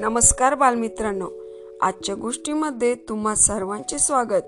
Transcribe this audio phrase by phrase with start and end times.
[0.00, 1.26] नमस्कार बालमित्रांनो.
[1.80, 4.42] आजच्या गोष्टीमध्ये तुम्हा सर्वांचे स्वागत.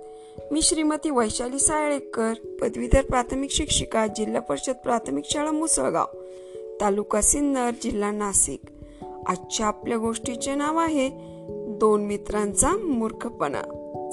[0.52, 2.32] मी श्रीमती वैशाली साळेकर
[2.62, 6.06] पदवीधर प्राथमिक शिक्षिका जिल्हा परिषद प्राथमिक शाळा मुसळगाव
[6.80, 8.60] तालुका सिन्नर जिल्हा नाशिक.
[9.26, 11.10] आजच्या आपल्या गोष्टीचे नाव आहे
[11.68, 13.62] दोन मित्रांचा मूर्खपणा.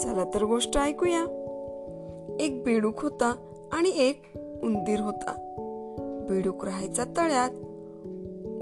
[0.03, 1.23] चला तर गोष्ट ऐकूया.
[2.39, 3.35] एक बेडूक होता
[3.71, 4.21] आणि एक
[4.63, 5.33] उंदीर होता.
[6.29, 7.49] बेडूक राहायचा तळ्यात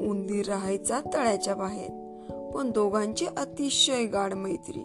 [0.10, 1.97] उंदीर राहायचा तळ्याच्या बाहेर.
[2.58, 4.84] पण दोघांची अतिशय गाढ मैत्री.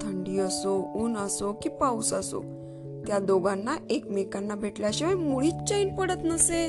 [0.00, 2.40] थंडी असो ऊन असो की पाऊस असो
[3.06, 6.64] त्या दोघांना एकमेकांना भेटल्याशिवाय मुळीच चैन पडत नसे.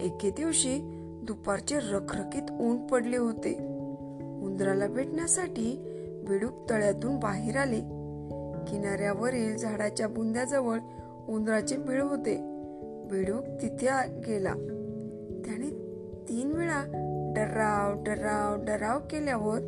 [0.00, 0.78] एके दिवशी
[1.22, 3.52] दुपारचे रखरखीत ऊन पडले होते.
[4.44, 5.76] उंदराला भेटण्यासाठी
[6.28, 7.80] बिडूक तळ्यातून बाहेर आले.
[8.70, 10.78] किनाऱ्यावरील झाडाच्या बुंद्याजवळ
[11.28, 12.36] उंदराचे बिळ होते.
[13.10, 13.86] बिडूक तिथे
[14.26, 14.54] गेला.
[15.44, 15.70] त्याने
[16.28, 17.02] तीन वेळा
[17.36, 19.58] डराव डराव डराव केल्यावर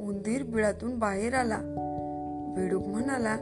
[0.00, 1.58] उंदीर बिळातून बाहेर आला.
[2.56, 3.36] बेडूक म्हणाला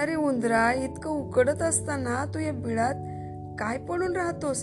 [0.00, 2.94] अरे उंदरा इतकं उकडत असताना तू या बिळात
[3.58, 4.62] काय पडून राहतोस?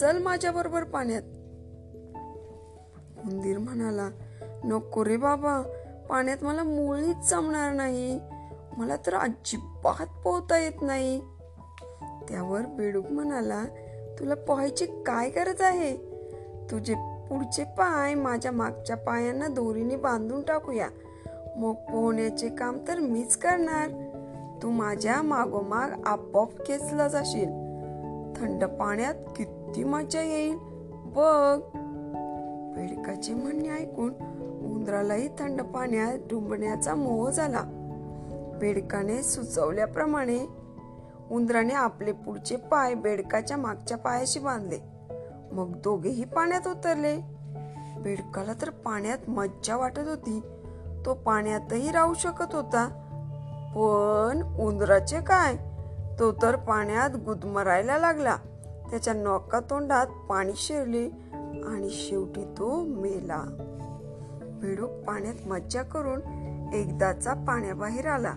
[0.00, 1.22] चल माझ्या बरोबर पाण्यात.
[3.26, 4.08] उंदीर म्हणाला
[4.64, 5.62] नको रे बाबा
[6.10, 8.20] पाण्यात मला मुळीच जमणार नाही.
[8.76, 11.20] मला तर अजिबात पोहता येत नाही.
[12.28, 13.64] त्यावर बेडूक म्हणाला
[14.18, 15.96] तुला पोहायची काय गरज आहे?
[16.70, 16.94] तुझे
[17.30, 20.88] पुढचे पाय माझ्या मागच्या पायांना दोरीने बांधून टाकूया.
[21.56, 23.88] मग पोहण्याचे काम तर मीच करणार.
[24.62, 27.48] तू माझ्या मागोमाग आपोआप खेचला जाशील.
[28.36, 30.56] थंड पाण्यात किती मजा येईल.
[30.92, 31.60] बघ.
[32.76, 34.10] बेडकाचे म्हणणे ऐकून
[34.74, 37.60] उंदरालाही थंड पाण्यात डुंबण्याचा मोह झाला.
[38.60, 40.38] बेडकाने सुचवल्याप्रमाणे
[41.30, 44.97] उंदराने आपले पुढचे पाय बेडकाच्या मागच्या पायाशी बांधले.
[45.52, 47.16] मग दोघेही पाण्यात उतरले.
[48.00, 50.40] बेडकाला तर पाण्यात मज्जा वाटत होती.
[51.06, 52.88] तो पाण्यातही राहू शकत होता.
[53.74, 55.56] पण उंदराचे काय?
[56.18, 58.36] तो तर पाण्यात गुदमरायला लागला.
[58.90, 61.06] त्याच्या नौका तोंडात पाणी शिरले
[61.66, 63.44] आणि शेवटी तो मेला.
[64.62, 66.20] भिडूक पाण्यात मज्जा करून
[66.74, 68.32] एकदाचा पाण्याबाहेर आला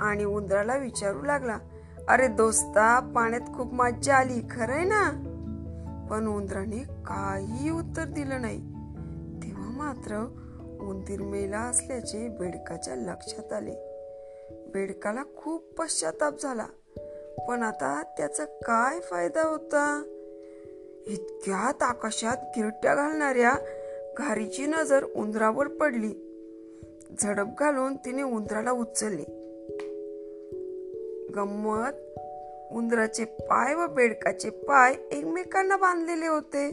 [0.00, 1.58] आणि उंदराला विचारू लागला
[2.08, 5.32] अरे दोस्ता पाण्यात खूप मज्जा आली खरंय ना?
[6.10, 8.58] पण उंदराने काही उत्तर दिलं नाही.
[9.42, 10.16] तेव्हा मात्र
[10.80, 13.74] उंदीर मेला असल्याचे बेडकाच्या लक्षात आले.
[14.74, 16.66] बेडकाला खूप पश्चाताप झाला.
[17.48, 20.02] पण आता त्याचा काय फायदा होता?
[21.06, 23.52] इतक्यात आकाशात गिरट्या घालणाऱ्या
[24.18, 26.14] घारीची नजर उंदरावर पडली.
[27.22, 29.46] झडप घालून तिने उंदराला उचलले.
[31.36, 32.20] गंमत
[32.72, 36.70] उंदराचे पाय व बेडकाचे पाय एकमेकांना बांधलेले होते.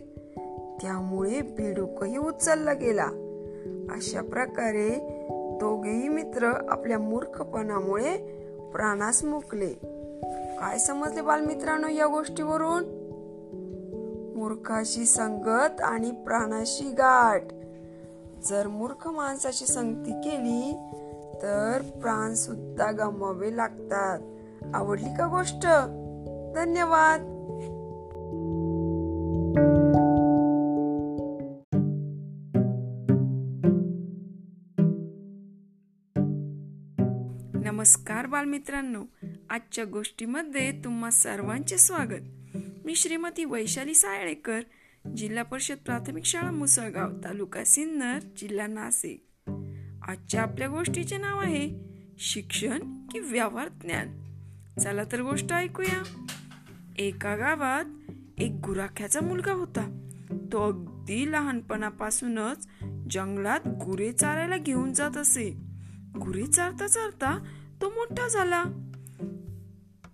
[0.81, 3.05] त्यामुळे बेडूकही उचलला गेला.
[3.91, 4.89] अशा प्रकारे
[5.59, 8.17] दोघेही मित्र आपल्या मूर्खपणामुळे
[8.71, 9.69] प्राणास मुकले.
[10.59, 13.03] काय समजले बालमित्रांनो या गोष्टीवरून?
[14.35, 17.43] मूर्खाशी संगत आणि प्राणाशी गाठ.
[18.43, 20.75] जर मूर्ख माणसाची संगती केली
[21.41, 24.19] तर प्राण सुद्धा गमावे लागतात.
[24.73, 25.67] आवडली का गोष्ट?
[26.55, 27.29] धन्यवाद.
[37.65, 39.03] नमस्कार बालमित्रांनो
[39.49, 42.55] आजच्या गोष्टीमध्ये तुम्हा सर्वांचे स्वागत.
[42.85, 44.59] मी श्रीमती वैशाली सायळेकर
[45.17, 49.25] जिल्हा परिषद प्राथमिक शाळा मुसळगाव तालुका सिन्नर जिल्हा नाशिक.
[50.07, 51.69] आजच्या आपल्या गोष्टीचे नाव आहे
[52.17, 52.79] शिक्षण
[53.11, 54.32] की व्यवहार ज्ञान.
[54.79, 56.03] चला तर गोष्ट ऐकूया.
[56.97, 57.85] एका गावात
[58.37, 60.07] एक गुराख्याचा मुलगा होता.
[60.31, 62.67] तो अगदी लहानपणापासूनच
[63.11, 65.49] जंगलात गुरे चारायला घेऊन जात असे.
[66.21, 67.43] गुरे चारता चारता
[67.81, 68.63] तो मोठा झाला.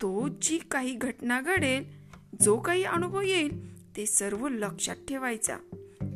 [0.02, 1.84] तो जी काही घटना घडेल
[2.42, 5.58] जो काही अनुभव येईल ते सर्व लक्षात ठेवायचा.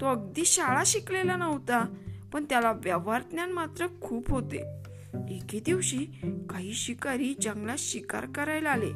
[0.01, 1.93] तो अगदी शाळा शिकलेला नव्हता
[2.33, 4.82] पण त्याला व्यवहार ज्ञान मात्र खूप होते.
[5.29, 6.05] एके दिवशी
[6.49, 8.91] काही शिकारी जंगलात शिकार करायला आले.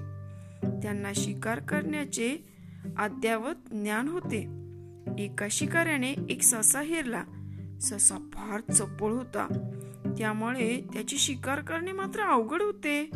[0.82, 2.38] त्यांना शिकार करण्याचे
[2.98, 4.40] अद्यावत ज्ञान होते.
[5.24, 7.24] एका शिकाऱ्याने एक ससा हेरला.
[7.82, 9.74] ससा फार चपळ होता.
[10.18, 13.10] त्यामुळे त्याची शिकार करणे मात्र अवघड होते.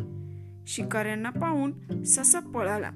[0.66, 2.90] शिकाऱ्यांना पाहून ससा पळाला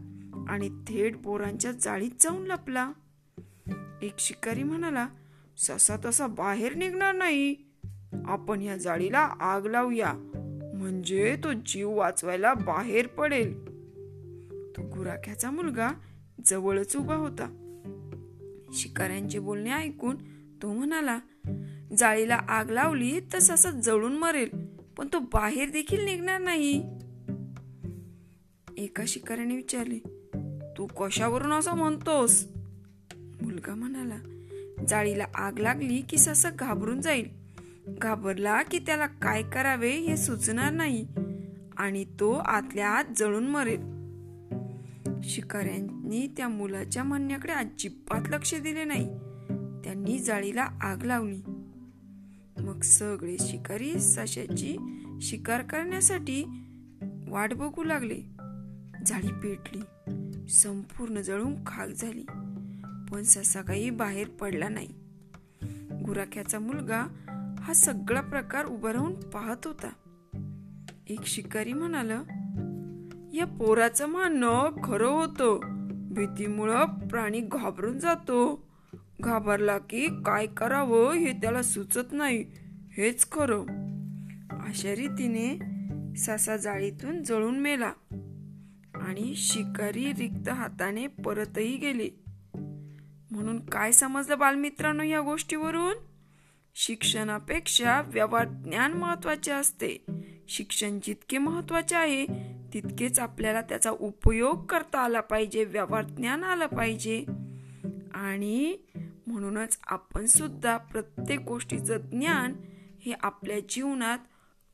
[0.48, 2.92] आणि थेट बोरांच्या जाळीत जाऊन लपला.
[4.02, 5.08] एक शिकारी म्हणाला
[5.58, 7.65] ससा तसा बाहेर निघणार नाही.
[8.24, 10.12] आपण या जाळीला आग लावूया.
[10.74, 13.54] म्हणजे तो जीव वाचवायला बाहेर पडेल.
[14.76, 15.90] तो गुराख्याचा मुलगा
[16.46, 17.62] जवळच उभा होता.
[18.72, 20.16] शिकाऱ्यांचे बोलणे ऐकून
[20.62, 21.18] तो म्हणाला
[21.98, 24.48] जाळीला आग लावली तर ससा जळून मरेल
[24.98, 26.82] पण तो बाहेर देखील निघणार नाही.
[28.76, 29.98] एका शिकाऱ्याने विचारले
[30.78, 32.46] तू कशावरून असं म्हणतोस?
[33.16, 34.16] मुलगा म्हणाला
[34.88, 37.45] जाळीला आग लागली की ससा घाबरून जाईल
[37.88, 41.06] घाबरला की त्याला काय करावे हे सुचणार नाही
[41.76, 43.96] आणि तो आतल्या आत जळून मरेल.
[45.22, 49.06] शिकाऱ्यांनी त्या मुलाच्या म्हणण्याकडे अजिबात लक्ष दिले नाही.
[49.84, 51.40] त्यांनी जाळीला आग लावली.
[52.58, 54.76] मग सगळे शिकारी सशाची
[55.20, 56.44] शिकार करण्यासाठी
[57.28, 58.20] वाट बघू लागले.
[59.06, 59.80] जाळी पेटली.
[60.48, 62.24] संपूर्ण जळून खाक झाली.
[63.12, 64.88] पण ससा काही बाहेर पडला नाही.
[66.06, 67.06] गुराख्याचा मुलगा
[67.66, 69.88] हा सगळा प्रकार उभा राहून पाहत होता.
[71.08, 72.10] एक शिकारी म्हणाल
[73.36, 75.60] या पोराचं म्हणणं खरं होतं.
[76.14, 78.68] भीतीमुळं प्राणी घाबरून जातो.
[79.20, 82.44] घाबरला की काय करावं हे त्याला सुचत नाही.
[82.96, 83.60] हेच खरं.
[84.68, 85.58] अशा रीतीने
[86.16, 87.92] सासा जाळीतून जळून मेला
[88.94, 92.24] आणि शिकारी रिक्त हाताने परतही गेले.
[93.30, 95.94] म्हणून काय समजलं बालमित्रांनो या गोष्टीवरून?
[96.78, 100.04] शिक्षणापेक्षा व्यवहार ज्ञान महत्त्वाचे असते.
[100.48, 102.26] शिक्षण जितके महत्त्वाचे आहे
[102.74, 107.24] तितकेच आपल्याला त्याचा उपयोग करता आला पाहिजे व्यवहार ज्ञान आलं पाहिजे.
[108.14, 108.76] आणि
[109.26, 112.54] म्हणूनच आपण सुद्धा प्रत्येक गोष्टीचं ज्ञान
[113.00, 114.18] हे आपल्या जीवनात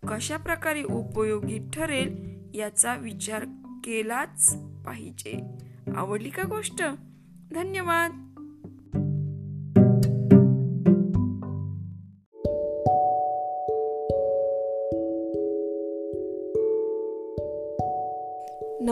[0.08, 3.44] कशा प्रकारे उपयोगी ठरेल याचा विचार
[3.84, 4.56] केलाच
[4.87, 5.40] पाहिजे.
[5.96, 6.82] आवडली का गोष्ट?
[7.52, 8.31] धन्यवाद.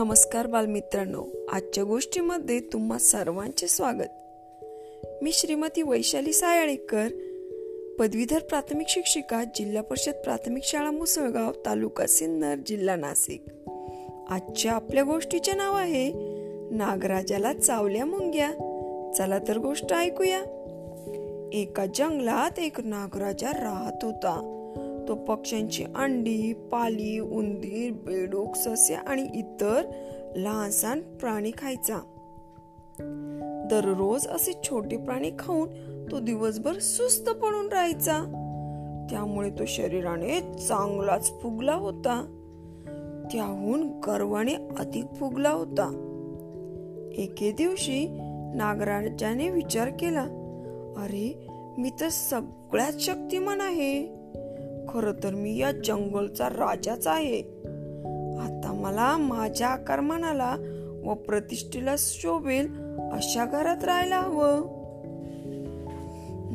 [0.01, 1.25] नमस्कार बालमित्रांनो.
[1.51, 4.07] आजच्या गोष्टीमध्ये तुम्हा सर्वांचे स्वागत.
[5.21, 7.07] मी श्रीमती वैशाली सायाळेकर
[7.99, 13.45] पदवीधर प्राथमिक शिक्षिका जिल्हा परिषद प्राथमिक शाळा मुसळगाव तालुका सिन्नर जिल्हा नाशिक.
[14.29, 16.11] आजच्या आपल्या गोष्टीचे नाव आहे
[16.71, 18.51] नागराजाला चावल्या मुंग्या.
[19.17, 20.39] चला तर गोष्ट ऐकूया.
[21.53, 24.57] एका जंगलात एक नागराजा राहत होता.
[25.11, 29.81] तो पक्ष्यांची अंडी पाली उंदीर बेडूक सस्य आणि इतर
[30.35, 31.97] लहानसहान प्राणी खायचा.
[33.71, 35.67] दररोज असे छोटे प्राणी खाऊन
[36.11, 38.17] तो दिवसभर सुस्त पडून राहायचा.
[39.09, 42.25] त्यामुळे तो शरीराने चांगलाच फुगला होता.
[43.31, 45.87] त्याहून गर्वाने अधिक फुगला होता.
[47.17, 48.07] एके दिवशी
[48.55, 50.23] नागराजाने विचार केला
[50.97, 51.47] अरे
[51.77, 54.20] मी तर सगळ्यात शक्तिमान आहे.
[54.89, 57.39] खर तर मी या जंगलचा राजाच आहे.
[58.41, 60.55] आता मला माझ्या आकारमानाला
[61.05, 62.67] व प्रतिष्ठेला शोभेल
[63.11, 64.81] अशा घरात राहायला हवं.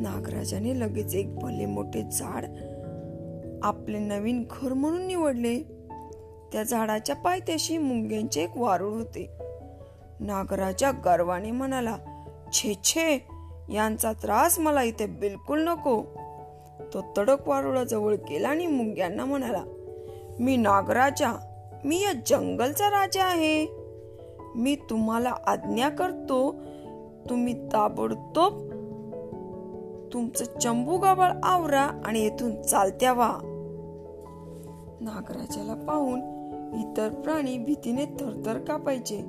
[0.01, 2.45] नागराजाने लगेच एक भले मोठे झाड
[3.63, 5.59] आपले नवीन घर म्हणून निवडले.
[6.51, 9.29] त्या झाडाच्या पायथ्याशी मुंग्यांचे एक वारुळ होते.
[10.19, 11.97] नागराजा गर्वाने म्हणाला
[12.53, 13.27] छे छे
[13.73, 16.16] यांचा त्रास मला इथे बिलकुल नको.
[16.79, 19.63] तो तडक वारुळाजवळ गेला आणि मुंग्यांना म्हणाला
[20.39, 21.37] मी नागराजा
[21.85, 23.67] मी या जंगलचा राजा आहे.
[24.55, 26.55] मी तुम्हाला आज्ञा करतो
[27.29, 28.71] तुम्ही ताबडतोब
[30.13, 33.37] तुमचं चंबू गाबळ आवरा आणि येथून चालत्या व्हा.
[35.01, 36.19] नागराजाला पाहून
[36.73, 39.25] इतर प्राणी भीतीने थरथर कापायचे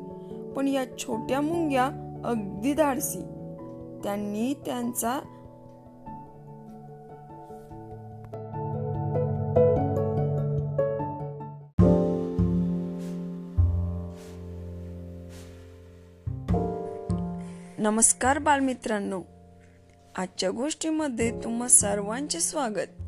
[0.57, 1.85] पण या छोट्या मुंग्या
[2.25, 3.21] अगदी धाडसी.
[4.05, 5.21] त्यांनी त्यांचा
[17.89, 19.23] नमस्कार बालमित्रांनो.
[20.17, 23.03] आजच्या गोष्टीमध्ये तुम्हा सर्वांचे स्वागत.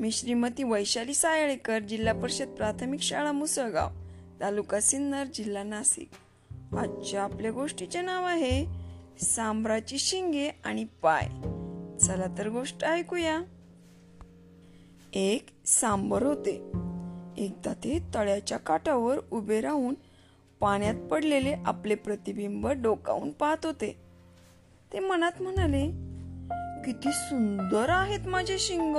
[0.00, 3.88] मी श्रीमती वैशाली सायळेकर जिल्हा परिषद प्राथमिक शाळा मुसळगाव
[4.40, 6.08] तालुका सिन्नर जिल्हा नाशिक.
[6.74, 8.66] आजच्या आपल्या गोष्टीचे नाव आहे
[9.20, 11.28] सांबराची शिंगे आणि पाय.
[11.98, 13.40] चला तर गोष्ट ऐकूया.
[15.12, 16.56] एक सांबर होते.
[17.38, 19.94] एकदा ते तळ्याच्या काठावर उभे राहून
[20.60, 24.00] पाण्यात पडलेले आपले प्रतिबिंब डोकावून पाहत होते.
[24.92, 25.86] ते मनात म्हणाले
[26.84, 28.96] किती सुंदर आहेत माझे शिंग.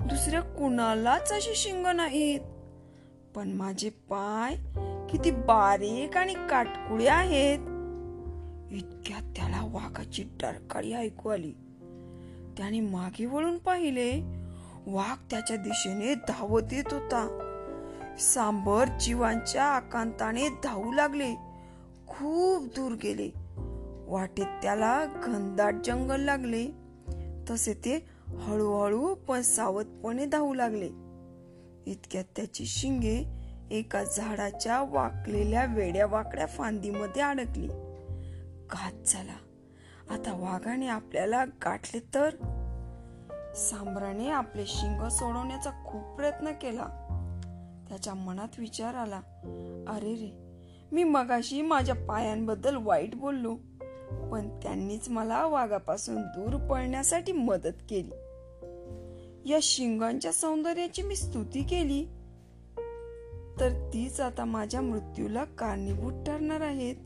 [0.00, 2.40] दुसऱ्या कुणालाच असे शिंग नाहीत.
[3.34, 4.54] पण माझे पाय
[5.10, 7.58] किती बारीक आणि काटकुळे आहेत.
[8.72, 11.52] इतक्या त्याला वाघाची डरकाळी ऐकू आली.
[12.56, 14.20] त्याने मागे वळून पाहिले.
[14.86, 17.45] वाघ त्याच्या दिशेने धावत येत होता.
[18.18, 21.34] सांबर जीवांच्या आकांताने धावू लागले.
[22.08, 23.30] खूप दूर गेले.
[24.08, 26.66] वाटेत त्याला घनदाट जंगल लागले.
[27.50, 30.88] तसे ते हळूहळू पण सावधपणे धावू लागले.
[31.86, 33.24] इतक्यात त्याची शिंगे
[33.70, 37.68] एका झाडाच्या वाकलेल्या वेड्या वाकड्या फांदीमध्ये अडकली.
[38.70, 39.36] घात झाला.
[40.10, 42.30] आता वाघाने आपल्याला गाठले तर?
[43.54, 47.02] सांबराने आपले शिंग सोडवण्याचा खूप प्रयत्न केला.
[47.88, 49.20] त्याच्या मनात विचार आला.
[49.88, 50.46] अरे रे
[50.92, 53.54] मी मगाशी माझ्या पायांबद्दल वाईट बोललो
[54.32, 58.10] पण त्यांनीच मला वाघापासून दूर पळण्यासाठी मदत केली.
[59.50, 62.04] या शिंगांच्या सौंदर्याची मी स्तुती केली.
[63.60, 66.96] तर तीच आता माझ्या मृत्यूला कारणीभूत ठरणार आहेत.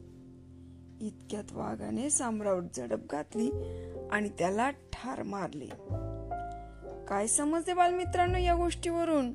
[1.00, 3.50] इतक्यात वाघाने साम्रावर झडप घातली
[4.12, 5.66] आणि त्याला ठार मारले.
[7.08, 9.32] काय समजते बालमित्रांनो या गोष्टीवरून?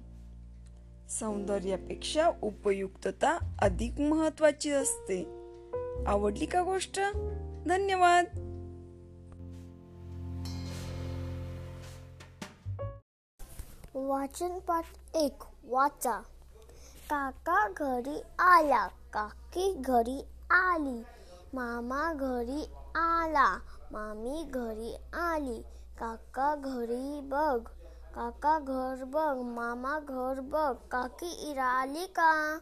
[1.10, 5.24] सौंदर्यापेक्षा उपयुक्तता अधिक महत्वाची असते.
[6.08, 7.00] आवडली का गोष्ट?
[7.68, 8.26] धन्यवाद.
[13.96, 14.86] वाचन पाठ
[15.16, 16.22] एक वाचा.
[17.10, 21.04] काका घरी आला काकी घरी आली
[21.54, 22.62] मामा घरी
[22.96, 23.60] आला
[23.92, 25.62] मामी घरी आली
[26.00, 27.85] काका घरी बघ.
[28.16, 30.76] काका घर बघ मामा घर बघ.
[30.92, 32.60] काकी इरा आली का?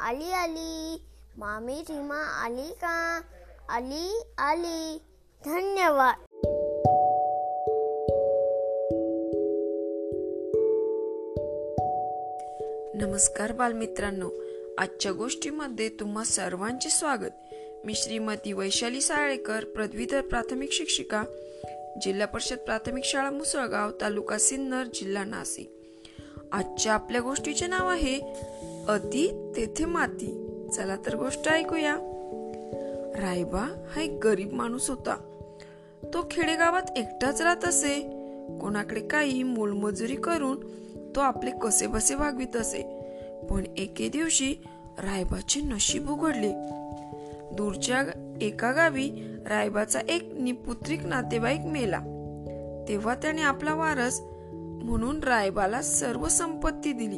[0.00, 1.02] आली आली.
[1.36, 3.20] मामी रीमा आली का?
[3.68, 5.02] आली आली.
[5.44, 6.14] धन्यवाद.
[13.02, 14.30] नमस्कार बालमित्रांनो.
[14.78, 17.54] आजच्या गोष्टीमध्ये तुम्हा सर्वांचे स्वागत.
[17.84, 21.24] मी श्रीमती वैशाली साळेकर पदवीधर प्राथमिक शिक्षिका.
[22.02, 25.72] जिल्हा परिषद प्राथमिक शाळा मुसळगाव तालुका सिन्नर जिल्हा नाशिक.
[26.52, 28.20] आजच्या आपल्या गोष्टीचे नाव आहे
[28.88, 30.42] अति तेथे माती.
[30.72, 31.96] चला तर गोष्ट ऐकूया.
[33.16, 35.16] रायबा हा एक गरीब माणूस होता.
[36.14, 37.94] तो खेडेगावात एकटाच राहत असे.
[38.60, 40.64] कोणाकडे काही मोलमजुरी करून
[41.16, 42.82] तो आपले कसे बसे वागवित असे.
[43.50, 44.54] पण एके दिवशी
[44.98, 46.52] रायबाचे नशीब उघडले.
[47.56, 48.04] दूरच्या
[48.40, 49.10] एका गावी
[49.46, 51.98] रायबाचा एक निपुत्रिक नातेवाईक मेला.
[52.88, 54.20] तेव्हा त्याने आपला वारस
[54.82, 57.16] म्हणून रायबाला सर्व संपत्ती दिली.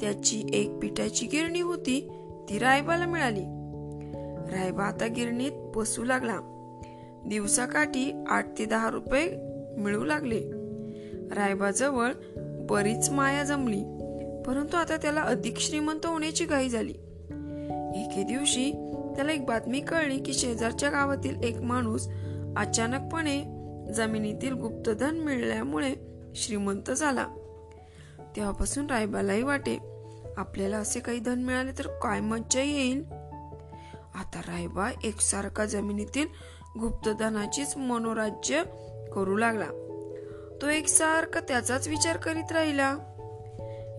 [0.00, 2.10] त्याची एक पिठाची गिरणी होती
[2.48, 3.44] ती रायबाला मिळाली.
[4.52, 6.36] रायबा आता गिरणीत बसू लागला.
[7.26, 9.36] दिवसाकाठी आठ ते दहा रुपये
[9.78, 10.40] मिळू लागले.
[11.36, 12.12] रायबाजवळ
[12.70, 13.82] बरीच माया जमली
[14.46, 16.94] परंतु आता त्याला अधिक श्रीमंत होण्याची घाई झाली.
[18.00, 18.87] एके दिवशी
[19.18, 22.08] त्याला एक बातमी कळली की शेजारच्या गावातील एक माणूस
[22.56, 23.44] अचानकपणे
[23.92, 25.94] जमिनीतील गुप्तधन मिळाल्यामुळे
[26.34, 27.26] श्रीमंत झाला.
[28.36, 29.78] तेव्हापासून रायबालाही वाटे
[30.36, 33.04] आपल्याला असे काही धन मिळाले तर काय मज्जा येईल?
[34.14, 36.26] आता रायबा एकसारखा जमिनीतील
[36.80, 38.62] गुप्तधनाचीच मनोराज्य
[39.14, 39.66] करू लागला.
[40.62, 42.96] तो एकसारखा त्याचाच विचार करीत राहिला.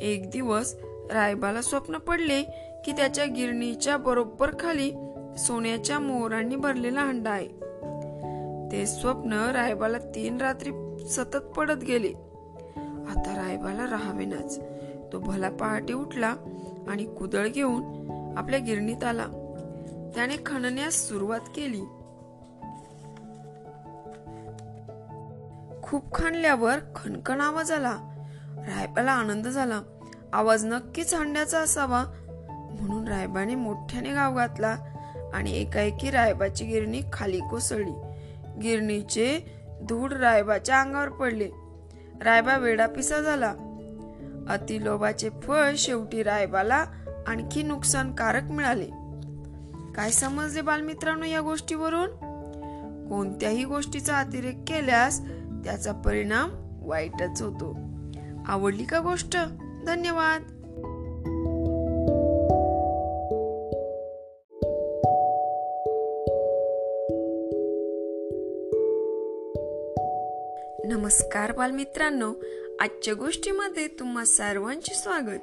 [0.02, 0.76] एक दिवस
[1.12, 2.44] रायबाला स्वप्न पडले
[2.86, 4.92] की त्याच्या गिरणीच्या बरोबर खाली
[5.40, 7.48] सोन्याच्या मोहरांनी भरलेला हंडा आहे.
[8.72, 10.72] ते स्वप्न रायबाला तीन रात्री
[11.10, 12.14] सतत पडत गेले.
[13.10, 14.60] आता रायबाला राहावेनाच.
[15.14, 16.36] तो भला पहाटे उठला
[16.88, 17.82] आणि कुदळ घेऊन
[18.38, 19.26] आपल्या गिरणीत आला.
[20.16, 21.82] त्याने खणण्यास सुरुवात केली.
[25.84, 27.98] खूप खाणल्यावर खणखण आवाज आला.
[28.58, 29.82] रायबाला आनंद झाला.
[30.34, 32.04] आवाज नक्कीच हंड्याचा असावा
[32.82, 34.78] म्हणून रायबाने मोठ्याने गाव घातला
[35.34, 37.94] आणि एकाएकी रायबाची गिरणी खाली कोसळली.
[38.62, 39.56] गिरणीचे
[39.90, 41.50] धूड रायबाच्या अंगावर पडले.
[42.22, 43.54] रायबा वेडापिसा झाला.
[44.50, 46.86] अतिलोभाचे फळ शेवटी रायबाला
[47.28, 48.86] आणखी नुकसानकारक मिळाले.
[49.96, 52.10] काय समजले बालमित्रांनो या गोष्टीवरून?
[53.10, 55.22] कोणत्याही गोष्टीचा अतिरेक केल्यास
[55.64, 56.50] त्याचा परिणाम
[56.88, 57.78] वाईटच होतो.
[58.48, 59.38] आवडली का गोष्ट?
[59.88, 60.59] धन्यवाद.
[71.10, 72.34] नमस्कार बालमित्रांनो
[72.80, 75.40] आजच्या गोष्टीमध्ये तुम्हा सर्वांचे स्वागत.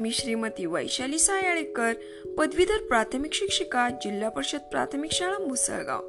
[0.00, 1.92] मी श्रीमती वैशाली सायाळेकर
[2.38, 6.02] पदवीधर प्राथमिक शिक्षिका जिल्हा परिषद प्राथमिक शाळा मुसळगाव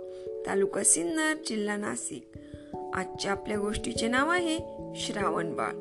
[0.48, 2.32] तालुका सिन्नर जिल्हा नाशिक.
[2.94, 4.60] आजच्या आपल्या गोष्टीचे नाव आहे
[4.96, 5.74] श्रावण बाळ.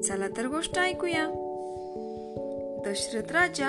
[0.00, 1.26] चला तर गोष्ट ऐकूया.
[2.86, 3.68] दशरथ राजा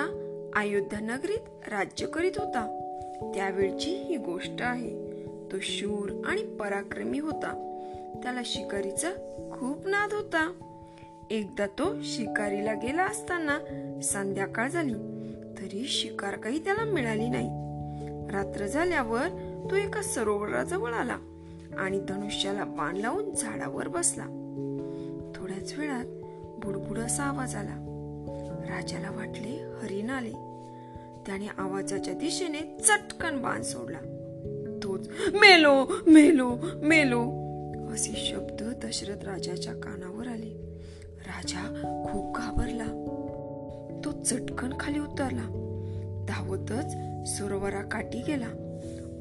[0.54, 2.80] अयोध्या नगरीत राज्य करीत होता.
[3.34, 4.90] त्यावेळची ही गोष्ट आहे.
[5.52, 7.72] तो शूर आणि पराक्रमी होता.
[8.22, 9.10] त्याला शिकारीचा
[9.52, 10.52] खूप नाद होता.
[11.30, 13.58] एकदा तो शिकारीला गेला असताना
[14.02, 14.94] संध्याकाळ झाली
[15.58, 17.48] तरी शिकार काही त्याला मिळाली नाही.
[18.30, 19.28] रात्र झाल्यावर
[19.70, 21.16] तो एका सरोवराजवळ आला
[21.78, 24.24] आणि धनुष्याला बाण लावून झाडावर बसला.
[25.34, 26.04] थोड्याच वेळात
[26.64, 27.82] बुडबुड असा आवाज आला.
[28.68, 30.32] राजाला वाटले हरिण आले.
[31.26, 33.98] त्याने आवाजाच्या दिशेने चटकन बाण सोडला.
[34.82, 37.45] तोच मेलो मेलो मेलो.
[37.96, 40.80] असे शब्द दशरथ राजाच्या कानावर आले.
[41.18, 41.62] राजा
[42.12, 42.84] खूप घाबरला.
[44.04, 45.42] तो चटकन खाली उतरला.
[46.28, 46.92] धावतच
[47.30, 48.48] सरोवराकाठी गेला.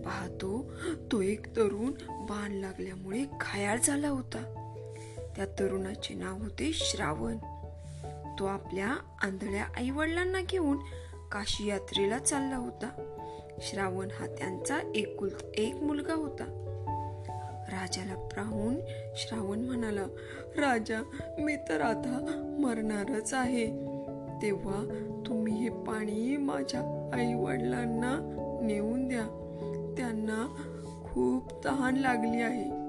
[0.06, 0.72] पाहतो
[1.12, 4.72] तो एक तरुण बाण लागल्यामुळे घायाळ झाला होता.
[5.36, 7.38] त्या तरुणाचे नाव होते श्रावण.
[8.40, 8.88] तो आपल्या
[9.24, 10.78] आंधळ्या आई वडिलांना घेऊन
[11.32, 12.90] काशी यात्रेला चालला होता.
[13.62, 16.62] श्रावण हा त्यांचा एकुल एक मुलगा होता.
[17.70, 18.76] राजाला पाहून
[19.16, 20.06] श्रावण म्हणाला
[20.58, 21.02] राजा
[21.40, 22.20] मी तर आता
[22.60, 23.66] मरणारच आहे.
[24.42, 28.18] तेव्हा तुम्ही हे पाणी माझ्या आई वडिलांना
[28.62, 29.24] नेऊन द्या.
[29.98, 30.48] त्यांना
[31.04, 32.86] खूप तहान लागली आहे.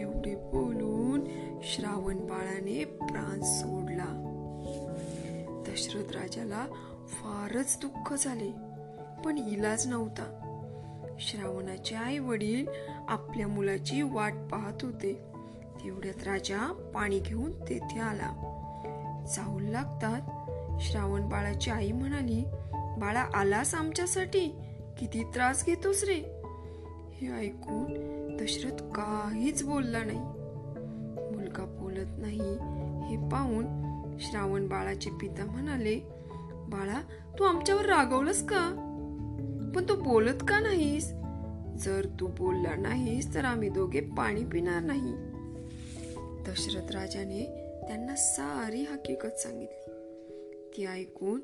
[0.00, 1.24] एवढे बोलून
[1.62, 4.22] श्रावण बाळाने प्राण सोडला.
[5.66, 6.66] दशरथ राजाला
[7.08, 8.52] फारच दुःख झाले
[9.24, 10.45] पण इलाज नव्हता.
[11.20, 12.66] श्रावणाचे आई वडील
[13.08, 15.22] आपल्या मुलाची वाट पाहत होते.
[15.84, 18.52] तेवढ्यात राजा पाणी घेऊन तेथे आला.
[19.34, 20.20] चाहूल लागतात.
[20.80, 24.46] श्रावण बाळाची आई म्हणाली बाळा आलास आमच्यासाठी?
[24.98, 26.42] किती त्रास घेतोस रे?
[27.12, 27.94] हे ऐकून
[28.36, 30.18] दशरथ काहीच बोलला नाही.
[31.36, 32.40] मुलगा बोलत नाही
[33.08, 33.64] हे पाहून
[34.20, 36.00] श्रावण बाळाचे पिता म्हणाले
[36.68, 37.00] बाळा
[37.38, 38.85] तू आमच्यावर रागवलंस का?
[39.76, 41.12] पण तू बोलत का नाहीस?
[41.84, 45.12] जर तू बोलला नाहीस तर आम्ही दोघे पाणी पिणार नाही.
[46.42, 47.44] दशरथ राजाने
[47.86, 49.92] त्यांना सारी हकीकत सांगितली.
[50.76, 51.40] ती ऐकून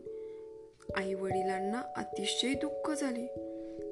[0.96, 3.26] आई वडिलांना अतिशय दुःख झाले.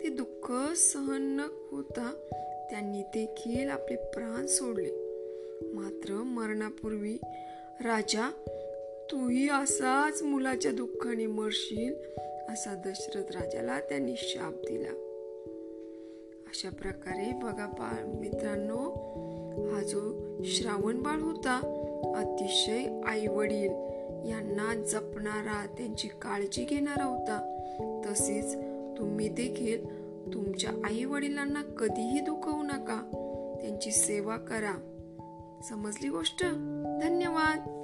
[0.02, 2.12] ते दुःख सहन न होता
[2.70, 4.90] त्यांनी देखील आपले प्राण सोडले.
[5.74, 7.18] मात्र मरणापूर्वी
[7.84, 8.30] राजा
[9.10, 11.94] तूही असाच मुलाच्या दुःखाने मरशील
[12.50, 14.90] असा दशरथ राजाला त्यांनी शाप दिला.
[16.46, 18.90] अशा प्रकारे बघा बाळ मित्रांनो
[19.74, 20.12] हा जो
[20.44, 21.56] श्रावण बाळ होता
[22.16, 23.70] अतिशय आई वडील
[24.28, 27.56] यांना जपणारा त्यांची काळजी घेणारा होता.
[28.06, 28.54] तसेच
[28.98, 29.86] तुम्ही देखील
[30.34, 33.10] तुमच्या आई वडिलांना कधीही दुखवू नका.
[33.60, 34.74] त्यांची सेवा करा.
[35.68, 36.44] समजली गोष्ट?
[37.02, 37.79] धन्यवाद.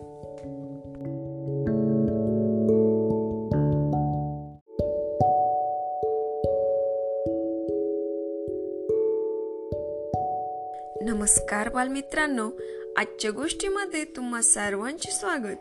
[11.27, 12.51] नमस्कार बालमित्रांनो
[12.97, 15.57] आजच्या गोष्टीमध्ये तुम्हा सर्वांचे स्वागत.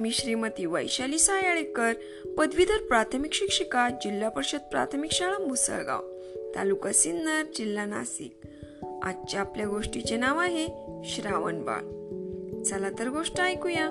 [0.00, 1.92] मी श्रीमती वैशाली सायाळेकर
[2.38, 6.02] पदवीधर प्राथमिक शिक्षिका जिल्हा परिषद प्राथमिक शाळा मुसळगाव
[6.56, 8.40] तालुका सिन्नर जिल्हा नाशिक.
[9.02, 10.68] आजच्या आपल्या गोष्टीचे नाव आहे
[11.04, 11.82] श्रावण बाळ.
[12.62, 13.88] चला तर गोष्ट ऐकूया.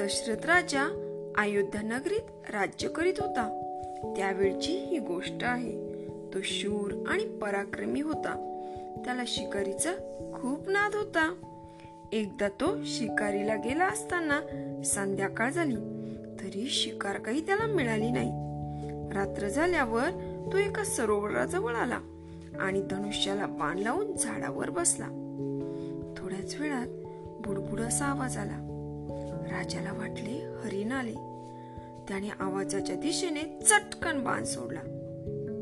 [0.00, 0.82] दशरथ राजा
[1.36, 3.62] अयोध्या नगरीत राज्य करीत होता.
[4.16, 5.72] त्यावेळची ही गोष्ट आहे.
[6.34, 8.54] तो शूर आणि पराक्रमी होता.
[9.04, 9.92] त्याला शिकारीचा
[10.34, 11.34] खूप नाद होता.
[12.12, 14.40] एकदा तो शिकारीला गेला असताना
[14.84, 15.76] संध्याकाळ झाली
[16.40, 18.30] तरी शिकार काही त्याला मिळाली नाही.
[19.12, 20.10] रात्र झाल्यावर
[20.52, 21.98] तो एका सरोवराजवळ आला
[22.60, 25.06] आणि धनुष्याला बाण लावून झाडावर बसला.
[26.16, 26.86] थोड्याच वेळात
[27.46, 28.64] बुडबुड असा आवाज आला.
[29.50, 31.14] राजाला वाटले हरिण आले.
[32.08, 34.80] त्याने आवाजाच्या दिशेने चटकन बाण सोडला.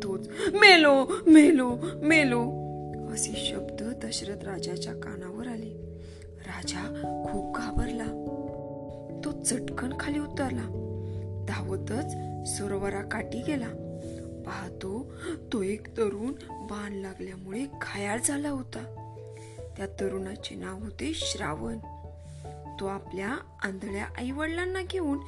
[0.02, 2.65] तोच मेलो मेलो मेलो.
[3.12, 5.76] असे शब्द दशरथ राजाच्या कानावर आले.
[6.46, 7.00] राजा
[7.32, 8.04] खूप घाबरला.
[9.24, 10.82] तो चटकन खाली उतरला.
[11.48, 12.12] धावतच
[12.50, 13.68] सरोवराकाठी गेला.
[14.46, 15.12] पाहतो
[15.52, 19.12] तो एक तरुण बाण लागल्यामुळे घायाळ झाला होता.
[19.76, 21.78] त्या तरुणाचे नाव होते श्रावण.
[22.80, 23.28] तो आपल्या
[23.64, 25.18] आंधळ्या आई वडिलांना घेऊन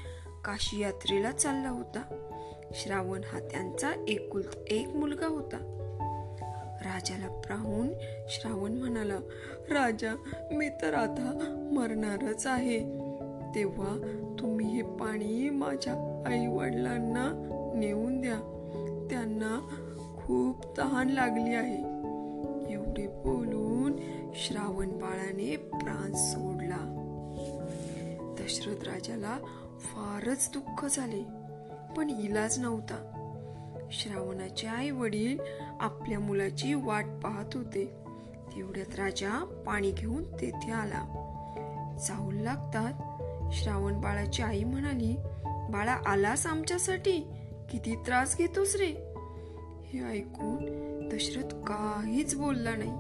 [0.45, 2.25] काशी यात्रेला चालला होता.
[2.75, 5.75] श्रावण हा त्यांचा एकुल एक मुलगा होता.
[6.89, 7.89] राजाला पाहून
[8.29, 9.17] श्रावण म्हणाला
[9.71, 10.15] राजा
[10.53, 11.31] मी तर आता
[11.73, 12.79] मरणारच आहे.
[13.55, 17.31] तेव्हा तुम्ही हे पाणी माझ्या आई वडिलांना
[17.75, 18.37] नेऊन द्या.
[19.11, 19.61] त्यांना
[20.17, 21.99] खूप तहान लागली आहे.
[22.73, 23.97] एवढे बोलून
[24.35, 26.95] श्रावण बाळाने प्राण सोडला.
[28.39, 29.39] दशरथ राजाला
[29.81, 31.23] फारच दुःख झाले
[31.97, 33.18] पण इलाज नव्हता.
[33.93, 35.39] श्रावणाचे आई वडील
[35.81, 37.95] आपल्या मुलाची वाट पाहत होते.
[38.57, 41.25] तेवढ्यात राजा पाणी घेऊन तेथे आला.
[42.07, 42.93] चाहूल लागतात.
[43.53, 47.19] श्रावण बाळाची आई म्हणाली बाळा आलास आमच्यासाठी?
[47.71, 49.15] किती त्रास घेतोस रे?
[49.85, 50.65] हे ऐकून
[51.09, 52.91] दशरथ काहीच बोलला नाही.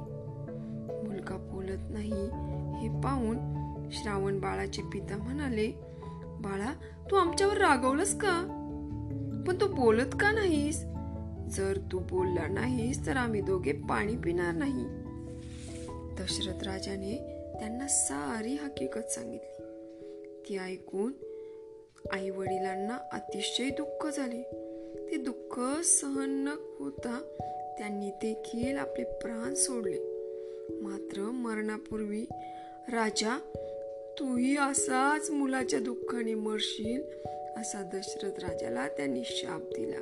[1.08, 2.12] मुलगा बोलत नाही
[2.80, 3.36] हे पाहून
[3.92, 5.72] श्रावण बाळाचे पिता म्हणाले
[6.40, 6.72] बाळा
[7.10, 8.57] तू आमच्यावर रागवलंस का?
[9.46, 10.84] पण तू बोलत का नाहीस?
[11.56, 14.84] जर तू बोलला नाहीस तर आम्ही दोघे पाणी पिणार नाही.
[16.14, 17.16] दशरथ राजाने
[17.58, 19.64] त्यांना सारी हकीकत सांगितली.
[20.48, 21.12] ती ऐकून
[22.12, 24.42] आई वडिलांना अतिशय दुःख झाले.
[25.10, 26.48] ते दुःख सहन न
[26.78, 27.20] होता
[27.78, 30.18] त्यांनी देखील आपले प्राण सोडले.
[30.82, 32.24] मात्र मरणापूर्वी
[32.92, 33.38] राजा
[34.18, 37.02] तूही असाच मुलाच्या दुःखाने मरशील
[37.58, 39.96] असा दशरथ राजाला त्यांनी शाप दिला.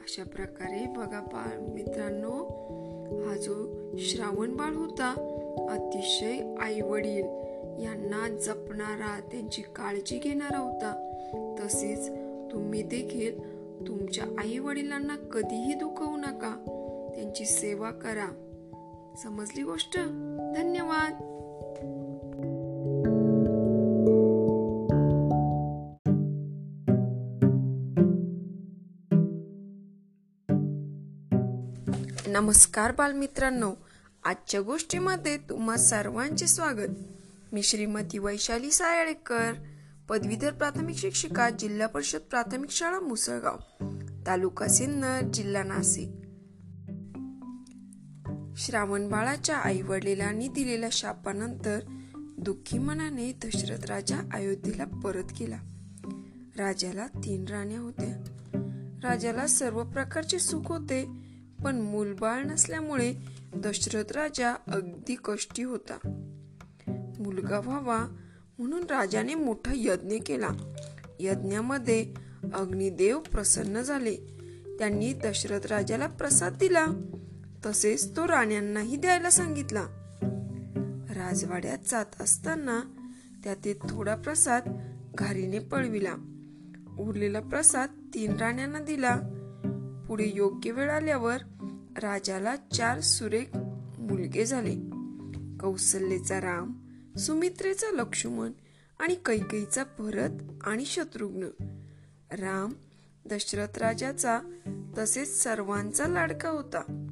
[0.00, 2.44] अशा प्रकारे बघा बाळ मित्रांनो
[3.28, 5.10] हा जो श्रावण बाळ होता
[5.70, 7.24] अतिशय आई वडील
[7.82, 11.10] यांना जपणारा त्यांची काळजी घेणारा होता.
[11.60, 12.08] तसेच
[12.52, 13.38] तुम्ही देखील
[13.86, 16.64] तुमच्या आई वडिलांना कधीही दुखवू नका.
[17.14, 18.28] त्यांची सेवा करा.
[19.22, 19.98] समजली गोष्ट?
[20.56, 21.33] धन्यवाद.
[32.34, 33.74] नमस्कार बालमित्रांनो.
[34.24, 36.88] आजच्या गोष्टीमध्ये तुम्हा सर्वांचे स्वागत.
[37.52, 39.52] मी श्रीमती वैशाली सायळेकर
[40.08, 43.56] पदवीधर प्राथमिक शिक्षिका जिल्हा परिषद प्राथमिक शाळा मुसळगाव
[44.26, 46.08] तालुका सिन्नर जिल्हा नाशिक.
[48.56, 51.78] श्रावण बाळाच्या आई वडिलांनी दिलेल्या शापानंतर
[52.38, 55.58] दुःखी मनाने दशरथ राजा अयोध्येला परत गेला.
[56.58, 58.24] राजाला तीन राण्या होत्या.
[59.08, 61.23] राजाला सर्व प्रकारचे सुख होते.
[61.64, 63.14] पण मूलबाळ नसल्यामुळे
[63.56, 65.98] दशरथ राजा अगदी कष्टी होता.
[67.18, 68.16] मुलगा व्हावा
[68.58, 70.48] म्हणून राजाने मोठा यज्ञ केला.
[71.20, 72.14] यज्ञामध्ये
[72.54, 74.16] अग्निदेव प्रसन्न झाले.
[74.78, 76.86] त्यांनी दशरथ राजाला प्रसाद दिला.
[77.66, 79.86] तसेच तो राण्यांनाही द्यायला सांगितला.
[81.10, 82.80] राजवाड्यात जात असताना
[83.44, 84.62] त्यातील थोडा प्रसाद
[85.14, 86.14] घारीने पळविला.
[86.98, 89.20] उरलेला प्रसाद तीन राण्यांना दिला.
[90.08, 91.36] पुढे योग्य वेळ आल्यावर
[92.02, 93.56] राजाला चार सुरेख
[93.98, 94.74] मुलगे झाले.
[95.60, 96.72] कौसल्येचा राम
[97.16, 98.52] सुमित्रेचा लक्ष्मण
[98.98, 100.30] आणि कैकेयीचा भरत
[100.62, 101.44] आणि शत्रुघ्न.
[102.32, 102.72] राम
[103.30, 104.40] दशरथ राजाचा
[104.98, 107.08] तसेच सर्वांचा लाडका होता.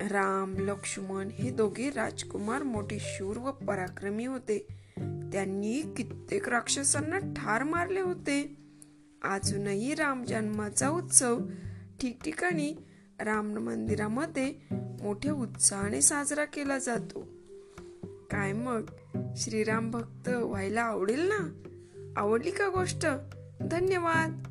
[0.00, 4.66] राम लक्ष्मण हे दोघे राजकुमार मोठे शूर व पराक्रमी होते.
[5.32, 8.56] त्यांनी कित्येक राक्षसांना ठार मारले होते.
[9.24, 11.38] अजूनही राम जन्माचा उत्सव
[12.00, 12.74] ठिकठिकाणी
[13.24, 14.54] राम मंदिरामध्ये
[15.02, 17.28] मोठ्या उत्साहाने साजरा केला जातो.
[18.30, 18.84] काय मग?
[19.36, 21.62] श्रीराम भक्त व्हायला आवडेल ना?
[22.16, 23.06] आवडली का गोष्ट?
[23.60, 24.42] धन्यवाद.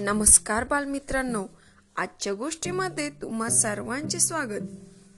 [0.00, 1.46] नमस्कार बालमित्रांनो.
[1.96, 4.62] आजच्या गोष्टीमध्ये तुम्हा सर्वांचे स्वागत.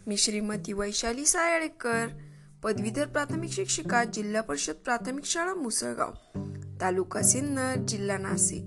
[0.06, 2.06] मी श्रीमती वैशाली सायळेकर.
[2.62, 6.12] पदवीधर प्राथमिक शिक्षिका जिल्हा परिषद प्राथमिक शाळा मुसळगाव
[6.80, 8.64] तालुका सिन्नर जिल्हा नाशिक.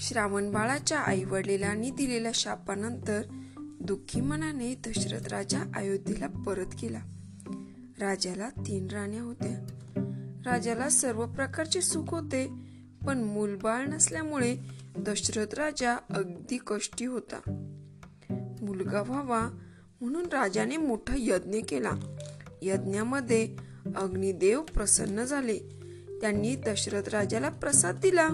[0.00, 3.22] श्रावण बाळाच्या आई वडिलांनी दिलेल्या शापानंतर
[3.80, 7.00] दुःखी मनाने दशरथ राजा अयोध्येला परत गेला.
[8.00, 9.66] राजाला तीन राण्या होत्या.
[10.50, 12.48] राजाला सर्व प्रकारचे सुख होते
[13.06, 14.56] पण मूलबाळ नसल्यामुळे
[14.98, 17.40] दशरथ राजा अगदी कष्टी होता.
[18.62, 19.48] मुलगा व्हावा
[20.00, 21.90] म्हणून राजाने मोठा यज्ञ केला.
[22.62, 23.56] यज्ञामध्ये
[23.96, 25.58] अग्निदेव प्रसन्न झाले.
[26.20, 28.28] त्यांनी दशरथ राजाला प्रसाद दिला.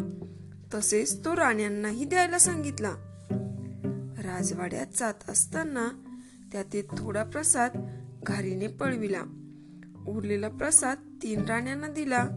[0.75, 2.95] तसेच तो राण्यांनाही द्यायला सांगितला.
[4.19, 5.89] राजवाड्यात जात असताना
[6.53, 7.71] त्यातील थोडा प्रसाद
[8.23, 9.23] घारीने पळविला.
[10.09, 12.29] उरलेला प्रसाद तीन राण्यांना दिला.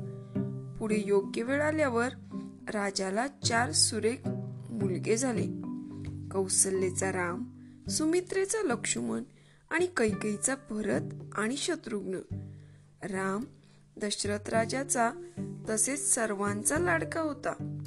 [0.80, 2.08] पुढे योग्य वेळ आल्यावर
[2.74, 4.28] राजाला चार सुरेख
[4.70, 5.48] मुलगे झाले.
[6.32, 7.55] कौसल्येचा राम
[7.90, 9.24] सुमित्रेचा लक्ष्मण
[9.70, 11.02] आणि कैकेयीचा भरत
[11.36, 12.16] आणि शत्रुघ्न.
[13.04, 13.44] राम
[14.02, 15.12] दशरथ राजाचा
[15.70, 17.82] तसेच सर्वांचा लाडका होता.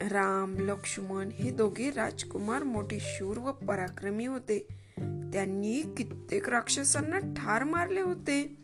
[0.00, 4.66] राम लक्ष्मण हे दोघे राजकुमार मोठे शूर व पराक्रमी होते.
[5.32, 8.56] त्यांनी कित्येक राक्षसांना ठार मारले होते.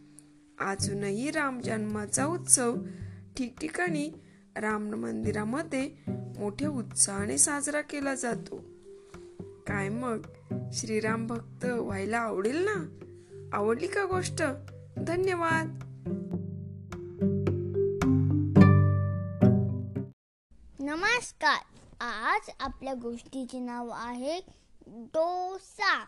[0.60, 2.76] अजूनही राम जन्माचा उत्सव
[3.36, 4.10] ठिकठिकाणी
[4.56, 5.90] राम मंदिरामध्ये
[6.38, 8.77] मोठ्या उत्साहाने साजरा केला जातो.
[9.68, 10.26] काय मग?
[10.72, 12.98] श्रीराम भक्त व्हायला आवडेल ना?
[13.52, 14.42] आवडली का गोष्ट?
[14.98, 15.66] धन्यवाद.
[20.80, 21.62] नमस्कार.
[22.04, 24.40] आज आपल्या गोष्टीचे नाव आहे
[24.86, 26.06] डोसा.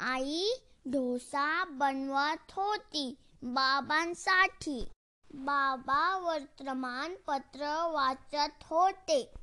[0.00, 0.52] आई
[0.86, 4.88] डोसा बनवत होती बाबांसाठी.
[5.34, 9.34] बाबा वर्तमानपत्र वाचत होते.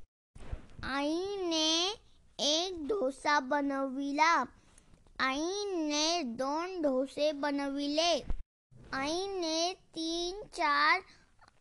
[0.84, 2.07] आईने
[2.39, 4.43] एक डोसा बनविला.
[5.19, 8.23] आईने दोन डोसे बनविले.
[8.93, 11.02] आईने तीन चार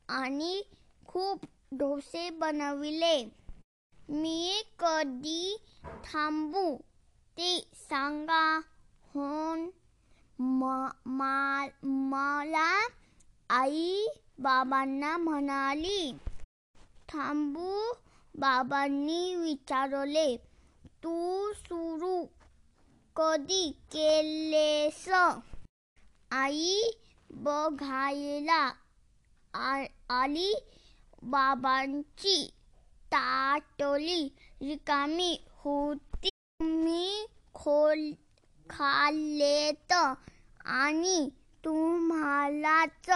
[0.08, 0.62] आणि
[1.06, 1.40] खूप
[1.72, 3.24] डोसे बनविले.
[4.08, 5.56] मी कधी
[6.04, 6.76] थांबू
[7.36, 8.60] ते सांगा
[9.14, 9.70] होन?
[11.84, 12.86] मला
[13.50, 14.06] आई
[14.38, 16.12] बाबांना म्हणाली.
[17.08, 17.92] थांबू
[18.34, 20.36] बाबांनी विचारले.
[21.02, 22.24] तू सुरू
[23.16, 25.08] कधी केलेस?
[26.30, 26.80] आई
[27.30, 28.62] बघायला
[30.10, 30.52] आली
[31.22, 32.50] बाबांची
[33.12, 34.22] ताटली.
[34.62, 36.28] रिकामी होती.
[36.60, 38.10] मी खोल
[38.70, 41.28] खाल्लेत आणि
[41.64, 43.10] तुम्हालाच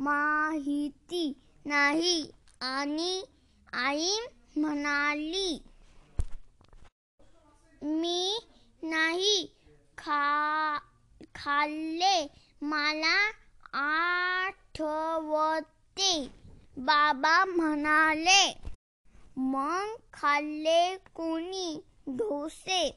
[0.00, 1.32] माहिती
[1.64, 2.30] नाही.
[2.60, 3.24] आणि
[3.72, 4.16] आई
[4.56, 5.58] म्हणाली
[7.84, 8.38] मी
[8.82, 9.54] नाही
[9.98, 10.78] खा
[11.34, 12.26] खाल्ले.
[12.62, 13.30] मला
[13.72, 16.28] आठवते.
[16.76, 18.58] बाबा म्हणाले
[19.36, 21.80] मग खाल्ले कोणी?
[22.06, 22.96] डोसे.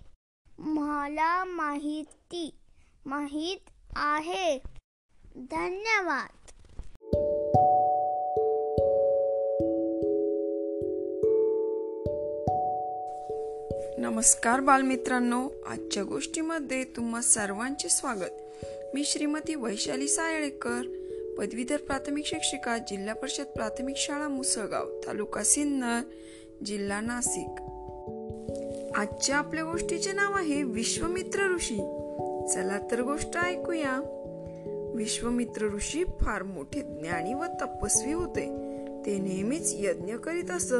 [0.59, 2.49] मला माहिती
[3.05, 4.59] माहीत आहे.
[5.35, 6.51] धन्यवाद.
[14.07, 18.63] नमस्कार बालमित्रांनो आजच्या गोष्टीमध्ये तुम्हा सर्वांचे स्वागत.
[18.93, 20.81] मी श्रीमती वैशाली सायळेकर
[21.37, 25.99] पदवीधर प्राथमिक शिक्षिका जिल्हा परिषद प्राथमिक शाळा मुसळगाव तालुका सिन्नर
[26.65, 27.49] जिल्हा नाशिक.
[28.95, 31.77] आजच्या आपल्या गोष्टीचे नाव आहे विश्वमित्र ऋषी.
[32.53, 33.99] चला तर गोष्ट ऐकूया.
[34.95, 38.45] विश्वमित्र ऋषी फार मोठे ज्ञानी व तपस्वी होते.
[39.05, 40.73] ते नेहमीच यज्ञ करीत असत.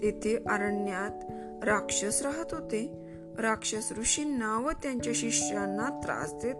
[0.00, 1.32] तेथे अरण्यात
[1.64, 3.08] राक्षस राहत होते.
[3.38, 6.54] राक्षस ऋषींना व त्यांच्या शिष्यांना त्रास देत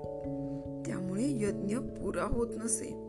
[0.86, 3.08] त्यामुळे यज्ञ पुरा होत नसे.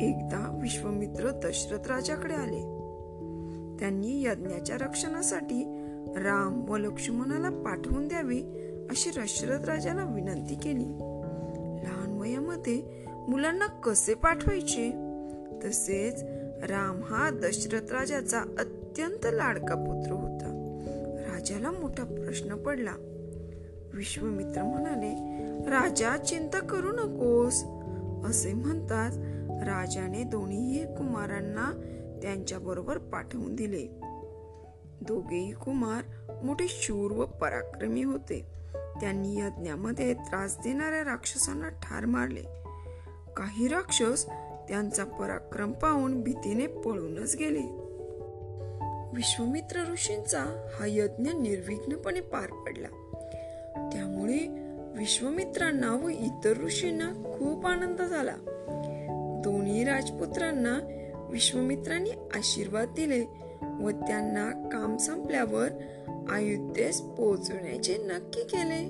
[0.00, 2.76] एकदा विश्वमित्र दशरथ राजाकडे आले.
[3.80, 5.64] त्यांनी यज्ञाच्या रक्षणासाठी
[6.16, 8.38] राम व लक्ष्मणाला पाठवून द्यावे
[8.90, 10.98] अशी दशरथ राजाला विनंती केली.
[11.84, 14.90] लहान वयामध्ये मुलांना कसे पाठवायचे?
[15.64, 16.22] तसेच
[16.70, 20.25] राम हा दशरथ राजाचा अत्यंत लाडका पुत्र होता.
[21.50, 22.92] राजाला मोठा प्रश्न पडला.
[23.94, 25.14] विश्वमित्र म्हणाले
[25.70, 27.64] राजा चिंता करू नकोस.
[28.28, 29.10] असे म्हणतात
[29.62, 31.70] राजाने दोन्ही कुमारांना
[32.22, 33.86] त्यांच्या बरोबर पाठवून दिले.
[35.00, 36.02] दोघेही कुमार
[36.42, 38.46] मोठे शूर व पराक्रमी होते.
[39.00, 42.42] त्यांनी यज्ञामध्ये त्रास देणाऱ्या राक्षसांना ठार मारले.
[43.36, 44.26] काही राक्षस
[44.68, 47.85] त्यांचा पराक्रम पाहून भीतीने पळूनच गेले.
[49.16, 52.88] विश्वमित्र ऋषींचा हा यज्ञ निर्विघ्नपणे पार पडला.
[53.92, 54.38] त्यामुळे
[54.98, 58.36] विश्वमित्रांना व इतर ऋषींना खूप आनंद झाला.
[59.44, 60.78] दोन्ही राजपुत्रांना
[61.30, 63.20] विश्वमित्रांनी आशीर्वाद दिले
[63.84, 65.68] व त्यांना काम संपल्यावर
[66.30, 68.84] अयोध्येस पोहोचवण्याचे नक्की केले.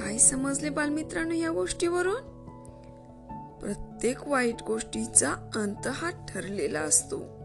[0.00, 2.38] काय समजले बालमित्रांनो या गोष्टीवरून?
[3.60, 7.37] प्रत्येक वाईट गोष्टीचा अंत हा ठरलेला असतो.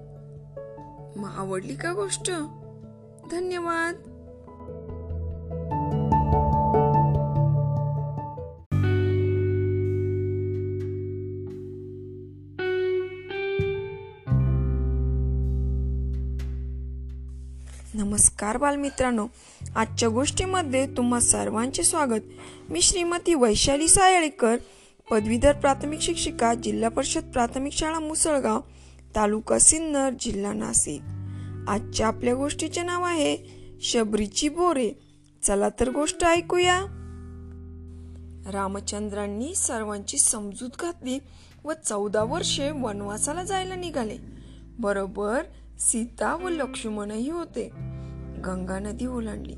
[1.17, 2.31] मग आवडली का गोष्ट?
[3.31, 3.95] धन्यवाद.
[17.95, 19.27] नमस्कार बालमित्रांनो.
[19.75, 22.21] आजच्या गोष्टीमध्ये तुम्हा सर्वांचे स्वागत.
[22.69, 24.55] मी श्रीमती वैशाली सायळेकर
[25.11, 28.59] पदवीधर प्राथमिक शिक्षिका जिल्हा परिषद प्राथमिक शाळा मुसळगाव
[29.15, 31.01] तालुका सिन्नर जिल्हा नाशिक.
[31.69, 33.37] आजच्या आपल्या गोष्टीचे नाव आहे
[33.81, 34.91] शबरीची बोरे.
[35.43, 36.85] चला तर गोष्ट ऐकूया.
[38.53, 41.19] रामचंद्रांनी सर्वांची समजूत घातली
[41.63, 44.17] व चौदा वर्षे वनवासाला जायला निघाले.
[44.79, 45.43] बरोबर
[45.79, 47.69] सीता व लक्ष्मणही होते.
[48.45, 49.55] गंगा नदी ओलांडली.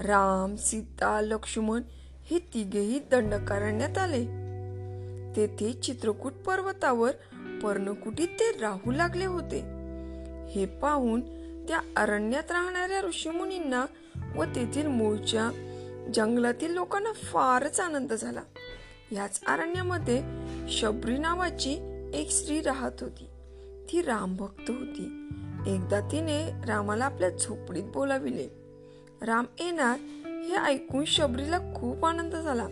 [0.00, 1.82] राम सीता लक्ष्मण
[2.30, 4.42] हे तिघेही दंडकारण्यात आले.
[5.36, 7.10] तेथे चित्रकूट पर्वतावर
[7.62, 9.60] पर्णकुटीत ते राहू लागले होते.
[10.50, 11.20] हे पाहून
[11.68, 13.86] त्या अरण्यात राहणाऱ्या ऋषीमुनींना
[14.36, 15.68] व तेथील मूळच्या
[16.14, 18.40] जंगलातील लोकांना फारच आनंद झाला.
[19.12, 20.22] याच अरण्यामध्ये
[20.68, 21.78] शबरी नावाची
[22.14, 23.26] एक स्त्री राहत होती.
[23.92, 25.28] ती रामभक्त होती.
[25.66, 28.48] एकदा तिने रामाला आपल्या झोपडीत बोलाविले.
[29.22, 32.66] राम येणार हे ऐकून शबरीला खूप आनंद झाला.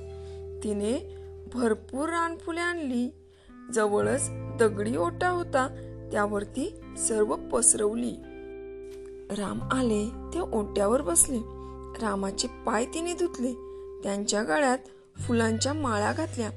[0.65, 1.17] तिने
[1.53, 3.20] भरपूर रानफुले आणली.
[3.75, 5.69] जवळच दगडी ओटा होता
[6.13, 8.13] त्यावरती सर्व पसरवली.
[9.31, 11.39] राम आले ते ओट्यावर बसले.
[12.03, 13.53] रामाचे पाय तिने धुतले.
[14.03, 14.79] त्यांच्या गळ्यात
[15.19, 16.51] फुलांच्या माळा घातल्या.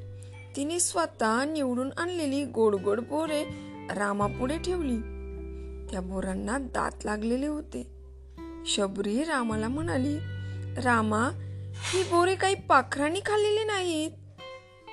[0.56, 3.44] तिने स्वतः निवडून आणलेली गोड गोड बोरे
[3.96, 4.98] रामापुढे ठेवली.
[5.92, 7.88] त्या बोरांना दात लागलेले होते.
[8.66, 10.18] शबरी रामाला म्हणाली
[10.84, 11.30] रामा
[11.74, 14.12] ही बोरे काही पाखरांनी खाल्लेली नाहीत.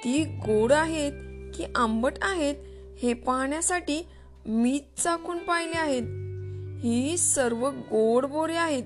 [0.04, 1.29] ती गोड आहेत.
[1.60, 2.54] की आंबट आहेत
[3.02, 4.06] हे पाहण्यासाठी
[4.46, 6.02] मी चाकून पाहिले आहेत.
[6.84, 8.82] ही सर्व गोड बोरे आहेत.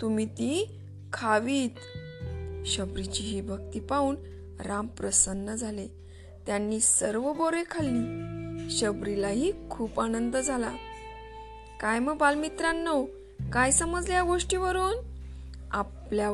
[0.00, 0.78] तुम्ही ती
[1.12, 1.70] खावीत.
[2.66, 4.16] शबरीची ही भक्ती पाहून
[4.66, 5.86] राम प्रसन्न झाले.
[6.46, 8.70] त्यांनी सर्व बोरे खाल्ली.
[8.70, 10.72] शबरीलाही खूप आनंद झाला.
[11.80, 13.06] काय मग बालमित्रांनो?
[13.52, 14.94] काय समजले या गोष्टीवरून?
[15.70, 16.30] आपल्या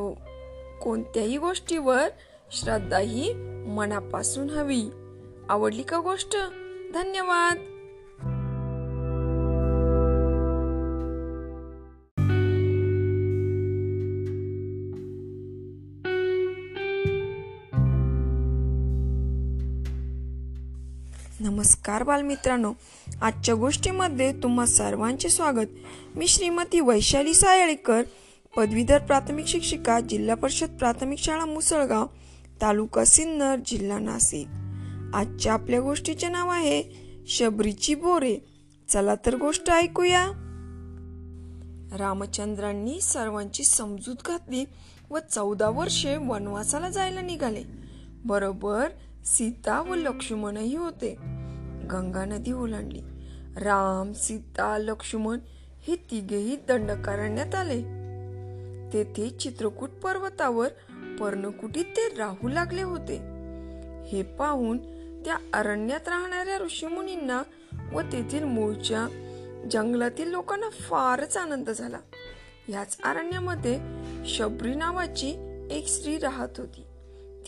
[0.81, 2.09] कोणत्याही गोष्टीवर
[2.51, 3.33] श्रद्धा ही
[3.67, 4.83] मनापासून हवी.
[5.49, 6.37] आवडली का गोष्ट?
[6.93, 7.57] धन्यवाद.
[7.57, 8.03] नमस्कार
[22.03, 22.73] बालमित्रांनो.
[23.21, 25.65] आजच्या गोष्टीमध्ये तुम्हा सर्वांचे स्वागत.
[26.15, 28.01] मी श्रीमती वैशाली सायळेकर
[28.57, 32.05] पदवीधर प्राथमिक शिक्षिका जिल्हा परिषद प्राथमिक शाळा मुसळगाव
[32.61, 34.68] तालुका सिन्नर जिल्हा नाशिक.
[35.13, 36.83] आजच्या आपल्या गोष्टीचे नाव आहे
[37.27, 38.37] शबरीची बोरे.
[38.89, 40.25] चला तर गोष्ट ऐकूया.
[41.99, 44.65] रामचंद्रांनी सर्वांची समजूत घातली
[45.09, 47.63] व चौदा वर्षे वनवासाला जायला निघाले.
[48.25, 48.89] बरोबर
[49.25, 51.15] सीता व लक्ष्मणही होते.
[51.91, 53.01] गंगा नदी ओलांडली.
[53.57, 55.39] राम सीता लक्ष्मण
[55.87, 57.81] हे तिघेही दंडकारण्यात आले.
[58.93, 60.67] तेथे चित्रकूट पर्वतावर
[61.19, 63.39] पर्णकुटीत ते राहू लागले होते.
[64.07, 67.43] हे पाहून त्या अरण्यात राहणाऱ्या ऋषीमुनींना
[67.93, 69.25] व तेथील मूळच्या
[69.71, 71.97] जंगलातील लोकांना फारच आनंद झाला.
[72.69, 73.79] याच अरण्यामध्ये
[74.25, 75.35] शबरी नावाची
[75.71, 76.83] एक स्त्री राहत होती.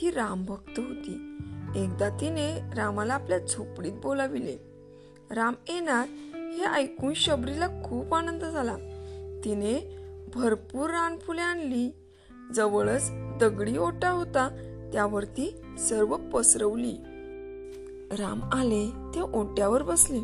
[0.01, 1.37] ती रामभक्त होती.
[1.75, 4.57] एकदा तिने रामाला आपल्या झोपडीत बोलाविले.
[5.31, 8.75] राम येणार हे ऐकून शबरीला खूप आनंद झाला.
[9.45, 9.97] तिने
[10.33, 11.91] भरपूर रानफुले आणली.
[12.55, 14.49] जवळच दगडी ओटा होता.
[14.93, 16.95] त्यावरती सर्व पसरवली.
[18.19, 20.19] राम आले ते ओट्यावर बसले.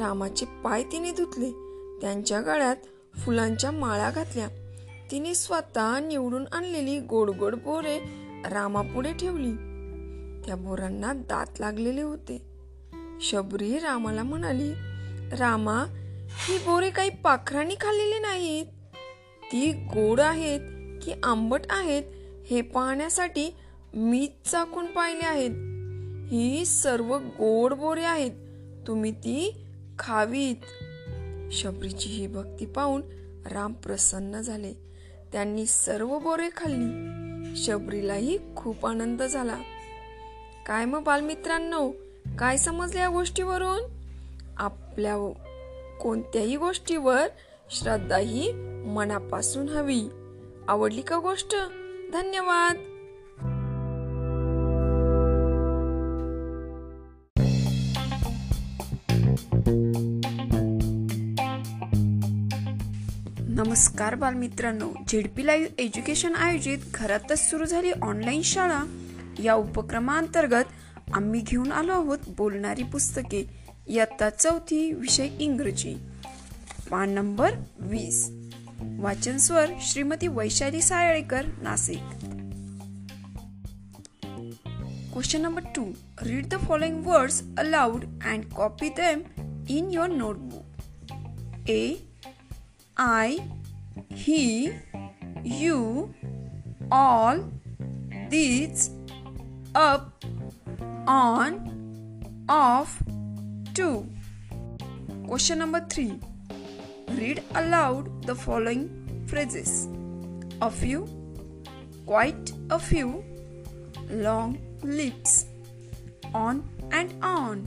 [0.00, 1.50] रामाचे पाय तिने धुतले.
[2.00, 2.76] त्यांच्या गळ्यात
[3.16, 4.48] फुलांच्या माळा घातल्या.
[5.10, 7.98] तिने स्वतः निवडून आणलेली गोड गोड बोरे
[8.50, 9.52] रामापुढे ठेवली.
[10.46, 12.42] त्या बोरांना दात लागलेले होते.
[13.20, 14.72] शबरी रामाला म्हणाली
[15.38, 15.84] रामा
[16.28, 18.66] ही बोरे काही पाखरांनी खाल्लेली नाहीत.
[19.52, 20.60] ती गोड आहेत
[21.02, 22.02] की आंबट आहेत
[22.50, 23.54] हे पाहण्यासाठी
[23.94, 25.67] मीच चाकून पाहिले आहेत.
[26.30, 28.30] ही सर्व गोड बोरे आहेत.
[28.86, 29.66] तुम्ही ती
[29.98, 30.56] खावीत.
[31.52, 33.02] शबरीची ही भक्ती पाहून
[33.52, 34.72] राम प्रसन्न झाले.
[35.32, 37.18] त्यांनी सर्व बोरे खाल्ली.
[37.56, 39.58] शबरीलाही खूप आनंद झाला.
[40.66, 41.92] काय मग बालमित्रांनो?
[42.38, 43.80] काय समजले या गोष्टीवरून?
[44.56, 45.16] आपल्या
[46.00, 47.26] कोणत्याही गोष्टीवर
[47.70, 48.52] श्रद्धा ही
[48.86, 50.02] मनापासून हवी.
[50.68, 51.54] आवडली का गोष्ट?
[52.12, 52.87] धन्यवाद.
[63.78, 64.92] नमस्कार बालमित्रांनो.
[65.08, 68.84] झेडपी लाईव्ह एज्युकेशन आयोजित घरातच सुरू झाली ऑनलाईन शाळा.
[69.38, 70.64] या उपक्रमाअंतर्गत
[71.14, 73.50] आम्ही घेऊन आलो आहोत बोलणारी पुस्तके.
[73.88, 75.94] इयत्ता चौथी विषय इंग्रजी.
[76.90, 78.30] पान नंबर वीस.
[78.98, 82.02] वाचन स्वर Shrimati Vaishali Sayalekar Nashik.
[85.12, 85.90] Question number two
[86.22, 89.20] read the following words aloud and copy them
[89.68, 90.64] in your notebook
[91.70, 91.94] a
[92.96, 93.36] I
[94.10, 94.72] he,
[95.42, 96.14] you,
[96.90, 97.44] all,
[98.28, 98.90] these,
[99.74, 100.24] up,
[101.06, 103.02] on, off,
[103.74, 104.06] to.
[105.26, 106.18] Question number 3.
[107.10, 109.88] Read aloud the following phrases
[110.60, 111.06] a few,
[112.06, 113.24] quite a few,
[114.10, 115.46] long lips,
[116.34, 117.66] on and on.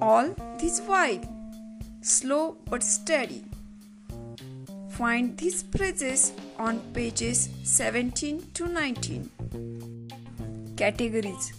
[0.00, 1.20] All this while,
[2.02, 3.44] slow but steady.
[4.98, 9.30] Find these phrases on pages 17 to 19
[10.76, 11.52] categories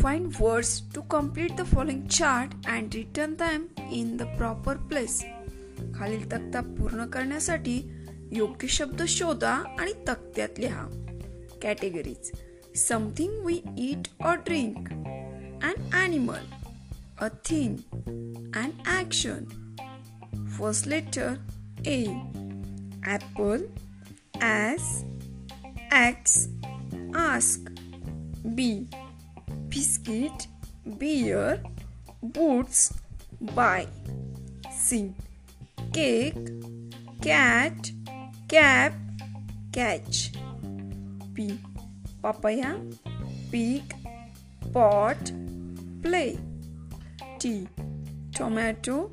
[0.00, 3.68] find words to complete the following chart and return them
[4.00, 5.18] in the proper place
[5.94, 7.76] खालील तक्ता पूर्ण करण्यासाठी
[8.32, 10.86] योग्य शब्द शोधा आणि तक्त्यात लिहा
[11.62, 12.30] categories
[12.88, 14.88] something we eat or drink
[15.64, 16.46] an animal
[17.18, 17.76] a thing
[18.56, 19.44] and action
[20.58, 21.34] first letter
[21.86, 22.02] A
[23.04, 23.60] Apple,
[24.40, 25.04] as,
[25.90, 26.48] X,
[27.14, 27.60] ask.
[28.54, 28.88] B.
[29.68, 30.46] Biscuit,
[30.98, 31.62] beer,
[32.22, 32.92] boots,
[33.40, 33.86] buy.
[34.70, 35.14] C.
[35.92, 36.36] Cake,
[37.22, 37.90] cat,
[38.48, 38.92] cap,
[39.72, 40.32] catch.
[41.34, 41.58] P.
[42.22, 42.76] Papaya,
[43.50, 43.94] pig,
[44.72, 45.32] pot,
[46.02, 46.38] play.
[47.38, 47.66] T.
[48.34, 49.10] Tomato,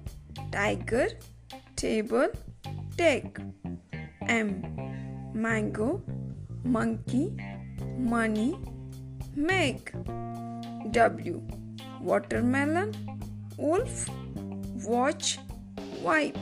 [0.51, 1.07] tiger,
[1.75, 2.27] table,
[3.01, 3.37] take.
[4.27, 4.49] M.
[5.33, 5.87] Mango,
[6.63, 7.25] monkey,
[8.13, 8.49] money,
[9.35, 9.91] make.
[10.91, 11.41] W.
[12.09, 12.93] Watermelon,
[13.57, 14.09] wolf,
[14.85, 15.39] watch,
[16.03, 16.37] wipe.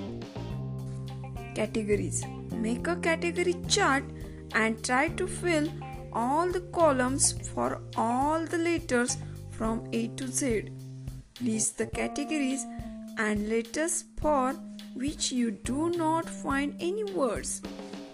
[1.56, 2.26] Categories
[2.66, 4.04] Make a category chart
[4.54, 5.68] and try to fill
[6.12, 9.18] all the columns for all the letters
[9.52, 10.70] from A to Z.
[11.42, 12.66] List the categories
[13.18, 14.56] and letters for
[15.00, 17.62] which you do not find any words.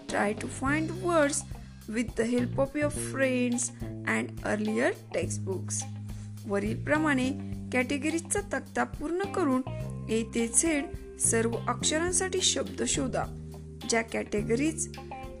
[0.08, 1.42] Try to find words
[1.88, 3.72] with the help of your friends
[4.06, 5.82] and earlier textbooks.
[6.48, 7.28] वरीलप्रमाणे
[7.72, 9.62] कॅटेगरीजचा तक्ता पूर्ण करून
[10.10, 13.24] ए ते Z सर्व अक्षरांसाठी शब्द शोधा
[13.90, 14.88] ज्या कॅटेगरीज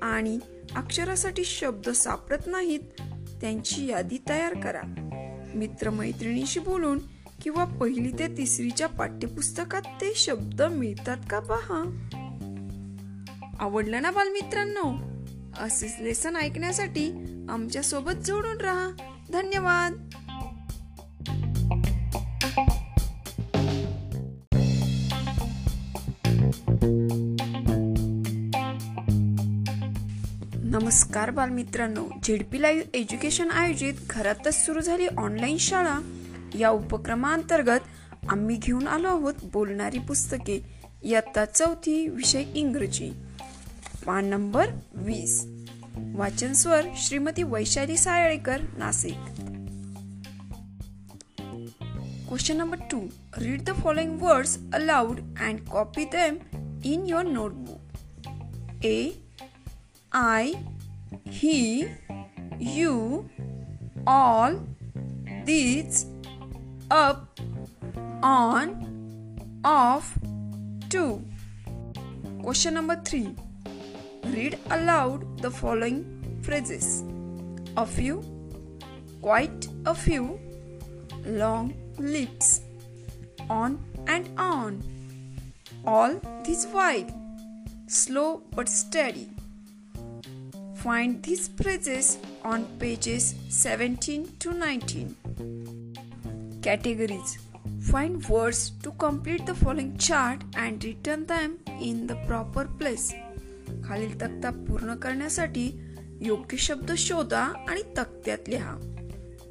[0.02, 0.38] आणि
[0.76, 3.02] अक्षरासाठी शब्द सापडत नाहीत
[3.40, 4.82] त्यांची यादी तयार करा
[5.54, 6.98] मित्रमैत्रिणीशी बोलून
[7.46, 12.06] किंवा पहिली ते तिसरीच्या पाठ्यपुस्तकात ते शब्द मिळतात का पहा?
[13.60, 14.94] आवडलं ना बालमित्रांनो?
[15.64, 17.10] असेच लेसन ऐकण्यासाठी
[17.48, 18.90] आमच्यासोबत जोडून राहा.
[19.32, 19.92] धन्यवाद.
[30.64, 32.06] नमस्कार बालमित्रांनो.
[32.24, 35.98] झेडपी लाईव्ह एज्युकेशन आयोजित घरातच सुरू झाली ऑनलाईन शाळा.
[36.58, 37.80] या उपक्रमाअंतर्गत
[38.28, 40.64] आम्ही घेऊन आलो आहोत बोलणारी पुस्तके.
[41.02, 43.10] इयत्ता चौथी विषय इंग्रजी.
[44.06, 45.46] पान नंबर वीस.
[46.14, 49.18] वाचन स्वर Shrimati Vaishali Sayalekar Nashik.
[52.28, 53.00] Question number two
[53.38, 56.36] read the following words aloud and copy them
[56.84, 57.80] in your notebook
[58.84, 59.10] a
[60.12, 60.52] I
[61.28, 61.84] he
[62.60, 63.22] you
[64.06, 64.56] all
[65.46, 66.15] these,
[66.90, 67.38] up,
[68.22, 70.18] on, off,
[70.90, 71.22] to.
[72.42, 73.34] Question number three.
[74.24, 77.04] Read aloud the following phrases.
[77.76, 78.22] A few,
[79.20, 80.38] quite a few,
[81.24, 82.60] long lips,
[83.50, 84.82] on and on,
[85.84, 86.14] all
[86.44, 87.06] this while,
[87.86, 89.28] slow but steady.
[90.74, 95.85] Find these phrases on pages 17 to 19.
[96.62, 97.38] categories.
[97.90, 103.12] Find words to complete the following chart and return them in the proper place.
[103.86, 105.66] खालील तक्ता पूर्ण करण्यासाठी
[106.26, 108.76] योग्य शब्द शोधा आणि तक्त्यात लिहा.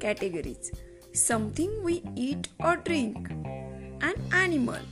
[0.02, 0.70] Categories
[1.18, 3.28] something we eat or drink
[4.04, 4.84] and animal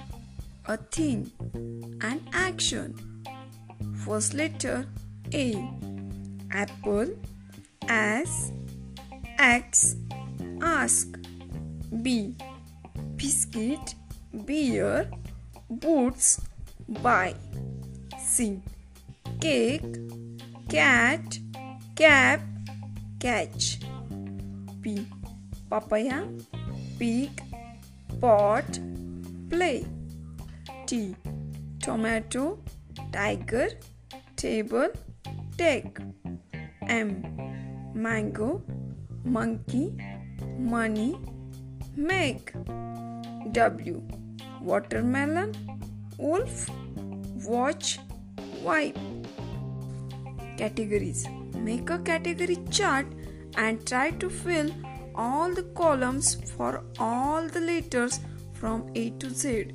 [0.69, 1.25] a thing
[2.05, 2.93] and action
[4.07, 4.83] first letter
[5.35, 5.51] A
[6.55, 7.13] apple
[7.91, 8.51] as
[9.41, 9.85] axe
[10.65, 11.19] ask
[12.03, 12.35] b.
[13.17, 13.95] Biscuit
[14.45, 15.11] beer
[15.71, 16.41] boots
[16.89, 17.35] buy.
[18.19, 18.61] C.
[19.41, 19.97] Cake
[20.69, 21.39] cat
[21.95, 22.41] cap
[23.21, 23.79] catch.
[24.83, 25.07] P.
[25.71, 26.25] Papaya
[26.99, 27.43] pig
[28.21, 28.79] pot
[29.51, 29.85] play.
[30.87, 31.15] T.
[31.81, 32.59] Tomato
[33.13, 33.69] tiger
[34.37, 34.89] table
[35.57, 35.99] take
[36.89, 37.23] M.
[37.95, 38.63] Mango,
[39.25, 39.95] monkey,
[40.59, 41.17] money,
[41.97, 42.53] make.
[43.53, 44.03] W.
[44.61, 45.55] Watermelon,
[46.19, 46.69] wolf,
[47.47, 47.99] watch,
[48.63, 48.99] wipe.
[50.57, 51.27] Categories
[51.65, 53.07] Make a category chart
[53.57, 54.71] and try to fill
[55.15, 58.21] all the columns for all the letters
[58.53, 59.71] from A to Z.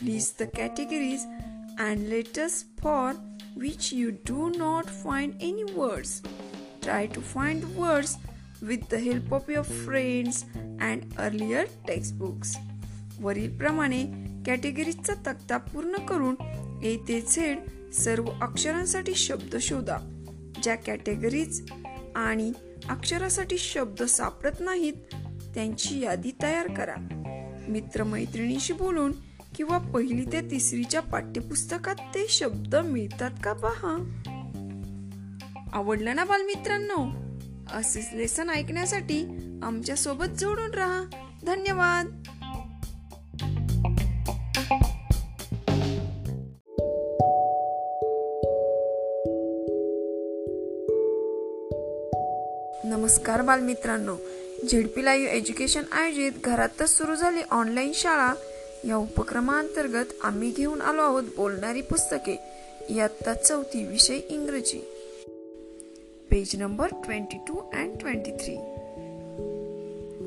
[0.00, 1.26] List the categories
[1.78, 3.14] and letters for
[3.54, 6.22] which you do not find any words.
[6.80, 8.16] Try to find words
[8.62, 12.56] with the help of your friends and earlier textbooks
[13.20, 14.04] वरीलप्रमाणे
[14.46, 16.34] कॅटेगरीजचा तक्ता पूर्ण करून
[16.82, 17.58] ए ते Z
[17.92, 19.96] सर्व अक्षरांसाठी शब्द शोधा
[20.62, 21.70] ज्या कॅटेगरीज
[22.14, 22.52] आणि
[22.88, 24.92] अक्षरासाठी शब्द सापडत नाहीत
[25.54, 26.94] त्यांची यादी तयार करा.
[27.68, 29.12] मित्रमैत्रिणीशी बोलून
[29.56, 33.96] किंवा पहिली ते तिसरीच्या पाठ्यपुस्तकात ते शब्द मिळतात का पहा.
[35.72, 37.21] आवडलं ना बालमित्रांनो?
[37.72, 39.24] असेच लेसन ऐकण्यासाठी
[39.62, 41.04] आमच्यासोबत जोडून राहा.
[41.46, 42.06] धन्यवाद.
[52.84, 54.16] नमस्कार बालमित्रांनो.
[54.70, 58.34] झेडपी लाईव्ह एज्युकेशन आयोजित घरातच सुरू झाली ऑनलाईन शाळा.
[58.84, 62.40] या उपक्रमाअंतर्गत आम्ही घेऊन आलो आहोत बोलणारी पुस्तके.
[62.88, 64.91] इयत्ता चौथी विषय इंग्रजी.
[66.32, 68.56] Page number twenty two and twenty three.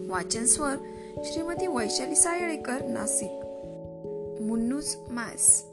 [0.10, 0.76] वाचन स्वर
[1.24, 3.32] Shrimati Vaishali Sayalekar Nashik.
[4.42, 5.64] Munnu's maths.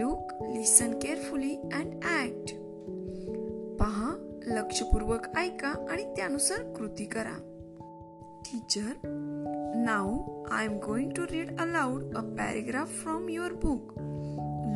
[0.00, 2.54] Look listen carefully and act
[3.80, 7.38] पहा लक्षपूर्वक ऐका आणि त्यानुसार कृती करा.
[8.44, 8.92] Teacher
[9.76, 13.92] now I am going to read aloud a paragraph from your book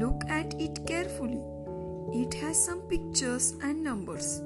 [0.01, 1.56] look at it carefully
[2.13, 4.43] It has some pictures and numbers.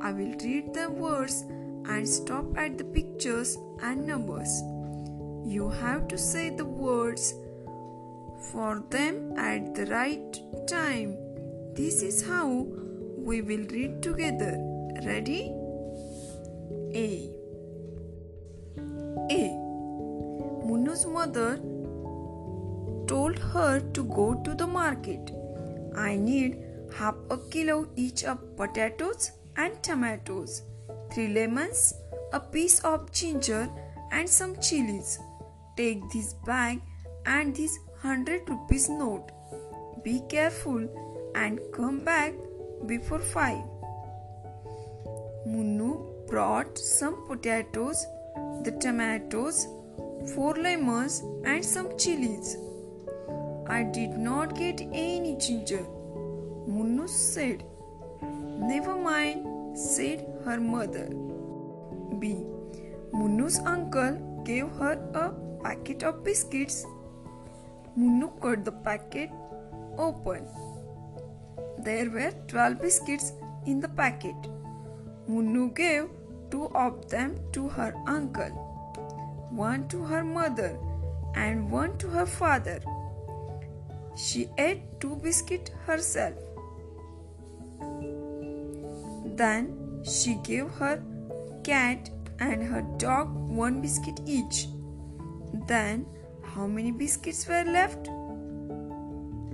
[0.00, 1.44] I will read the words
[1.88, 4.62] and stop at the pictures and numbers.
[5.44, 7.34] You have to say the words
[8.50, 11.16] for them at the right time.
[11.74, 12.66] This is how
[13.16, 14.56] we will read together.
[15.04, 15.52] Ready?
[16.94, 17.30] A.
[19.30, 19.42] A.
[20.66, 21.58] Munu's mother
[23.06, 25.30] told her to go to the market.
[25.96, 26.65] I need
[26.98, 30.62] half a kilo each of potatoes and tomatoes,
[31.12, 31.94] three lemons,
[32.32, 33.68] a piece of ginger,
[34.12, 35.18] and some chilies.
[35.76, 36.80] Take this bag
[37.26, 39.30] and this hundred rupees note.
[40.02, 40.88] Be careful
[41.34, 42.34] and come back
[42.86, 43.64] before five.
[45.46, 48.06] Munnu brought some potatoes,
[48.64, 49.66] the tomatoes,
[50.34, 52.56] four lemons, and some chilies.
[53.68, 55.84] I did not get any ginger.
[56.68, 57.64] Munnu said.
[58.58, 61.08] Never mind, said her mother.
[62.18, 62.44] B.
[63.12, 65.30] Munnu's uncle gave her a
[65.62, 66.84] packet of biscuits.
[67.96, 69.30] Munnu cut the packet
[69.96, 70.46] open.
[71.78, 73.32] There were 12 biscuits
[73.66, 74.34] in the packet.
[75.28, 76.08] Munnu gave
[76.50, 78.50] two of them to her uncle,
[79.50, 80.78] one to her mother,
[81.34, 82.80] and one to her father.
[84.16, 86.45] She ate two biscuits herself.
[89.36, 91.02] Then she gave her
[91.64, 94.66] cat and her dog one biscuit each.
[95.66, 96.06] Then
[96.42, 98.08] how many biscuits were left?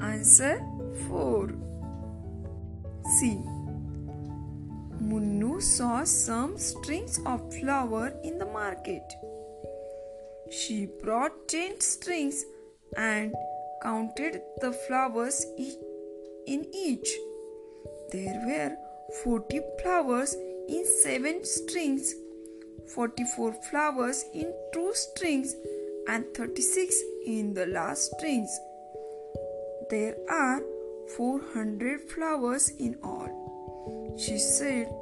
[0.00, 0.60] Answer
[1.08, 1.54] 4.
[3.18, 3.40] C.
[5.02, 9.02] Munnu saw some strings of flower in the market.
[10.50, 12.44] She brought 10 strings
[12.96, 13.34] and
[13.82, 15.44] counted the flowers
[16.46, 17.08] in each.
[18.12, 18.76] There were
[19.22, 20.36] 40 flowers
[20.68, 22.14] in 7 strings,
[22.94, 25.54] 44 flowers in 2 strings,
[26.08, 26.94] and 36
[27.24, 28.50] in the last strings.
[29.88, 30.60] There are
[31.16, 34.14] 400 flowers in all.
[34.18, 34.92] She said,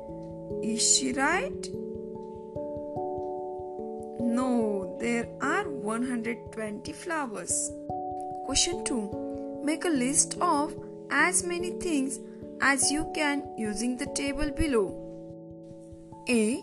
[0.63, 1.69] Is she right?
[4.21, 7.73] No, there are 120 flowers.
[8.47, 9.63] Question 2.
[9.65, 10.77] Make a list of
[11.11, 12.21] as many things
[12.61, 14.89] as you can using the table below.
[16.29, 16.63] A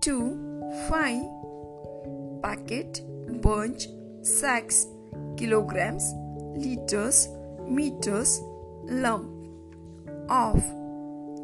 [0.00, 3.02] 2 5 packet
[3.42, 3.86] bunch
[4.22, 4.86] sacks
[5.36, 6.06] kilograms
[6.56, 7.28] liters
[7.66, 8.40] meters
[8.84, 9.30] lump
[10.28, 10.62] of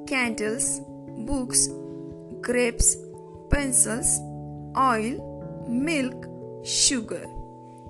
[0.07, 0.81] candles
[1.31, 1.69] books
[2.41, 2.97] grapes
[3.51, 4.19] pencils
[4.79, 5.15] oil
[5.69, 6.27] milk
[6.65, 7.25] sugar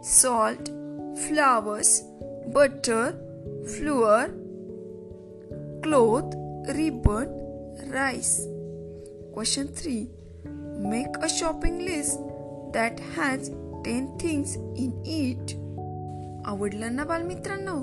[0.02, 0.70] salt
[1.24, 2.02] flowers
[2.54, 3.04] butter
[3.74, 4.39] flour
[5.82, 6.34] cloth
[6.76, 7.28] ribbon
[7.92, 8.46] rice
[9.34, 10.08] question 3
[10.92, 12.18] make a shopping list
[12.72, 13.50] that has
[13.84, 15.56] 10 things in it
[16.46, 17.76] आवडलं ना बालमित्रांनो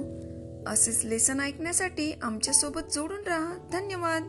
[0.67, 4.23] असेच lesson ऐकण्यासाठी आमच्यासोबत जोडून राहा धन्यवाद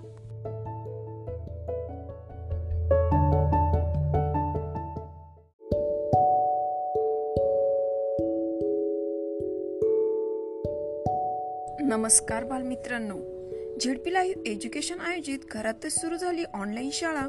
[11.81, 13.38] नमस्कार बालमित्रांनो
[13.81, 17.29] झेडपी लाईव्ह एज्युकेशन आयोजित घरातच सुरू झाली ऑनलाईन शाळा.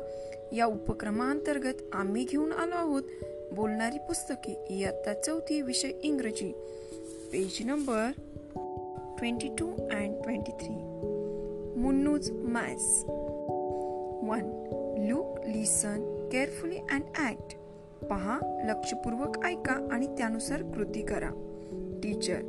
[0.52, 3.04] या उपक्रमाअंतर्गत आम्ही घेऊन आलो आहोत
[3.52, 4.66] बोलणारी पुस्तके.
[4.70, 6.52] इयत्ता चौथी विषय इंग्रजी.
[7.32, 8.12] Page number
[9.18, 10.76] twenty two and twenty three.
[11.82, 13.04] Munnu's maths
[14.24, 14.66] one.
[15.10, 17.56] Look listen carefully and act.
[18.06, 21.30] पहा लक्षपूर्वक ऐका आणि त्यानुसार कृती करा.
[22.04, 22.42] Teacher.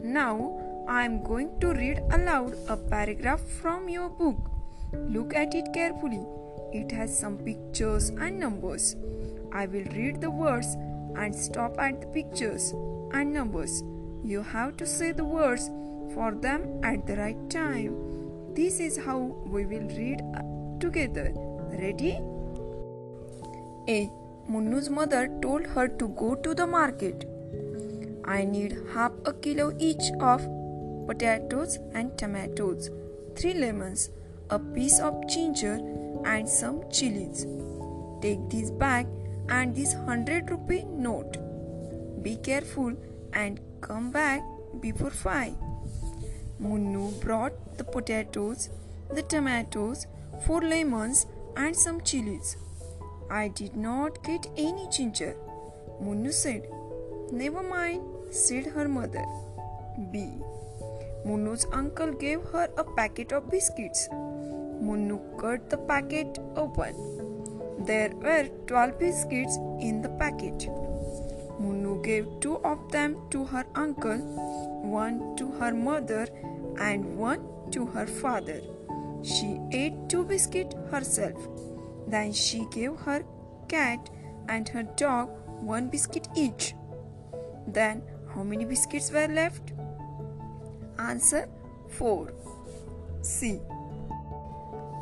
[0.00, 0.38] Now
[0.86, 4.50] I am going to read aloud a paragraph from your book.
[4.92, 6.20] Look at it carefully.
[6.72, 8.94] It has some pictures and numbers.
[9.50, 10.76] I will read the words
[11.16, 12.72] and stop at the pictures
[13.12, 13.82] and numbers.
[14.22, 15.70] You have to say the words
[16.12, 18.54] for them at the right time.
[18.54, 20.20] This is how we will read
[20.80, 21.32] together.
[21.80, 22.20] Ready?
[23.88, 24.10] A.
[24.50, 27.24] Munnu's mother told her to go to the market.
[28.26, 30.46] I need half a kilo each of
[31.06, 32.90] potatoes and tomatoes,
[33.36, 34.10] three lemons,
[34.50, 35.80] a piece of ginger,
[36.24, 37.46] and some chilies.
[38.22, 39.06] Take this bag
[39.48, 41.36] and this hundred rupee note.
[42.22, 42.94] Be careful
[43.32, 44.42] and come back
[44.80, 45.54] before five.
[46.62, 48.70] Munnu brought the potatoes,
[49.12, 50.06] the tomatoes,
[50.46, 51.26] four lemons,
[51.56, 52.56] and some chilies.
[53.30, 55.36] I did not get any ginger.
[56.02, 56.68] Munnu said.
[57.32, 59.24] Never mind, said her mother.
[60.12, 60.30] B.
[61.26, 64.08] Munnu's uncle gave her a packet of biscuits.
[64.10, 66.94] Munnu cut the packet open.
[67.86, 70.68] There were 12 biscuits in the packet.
[71.60, 74.18] Munnu gave two of them to her uncle,
[74.82, 76.26] one to her mother,
[76.78, 78.60] and one to her father.
[79.22, 81.48] She ate two biscuits herself.
[82.06, 83.24] Then she gave her
[83.68, 84.10] cat
[84.48, 86.74] and her dog one biscuit each.
[87.66, 88.02] Then
[88.34, 89.73] how many biscuits were left?
[90.98, 91.48] Answer
[91.88, 92.32] 4.
[93.20, 93.60] C.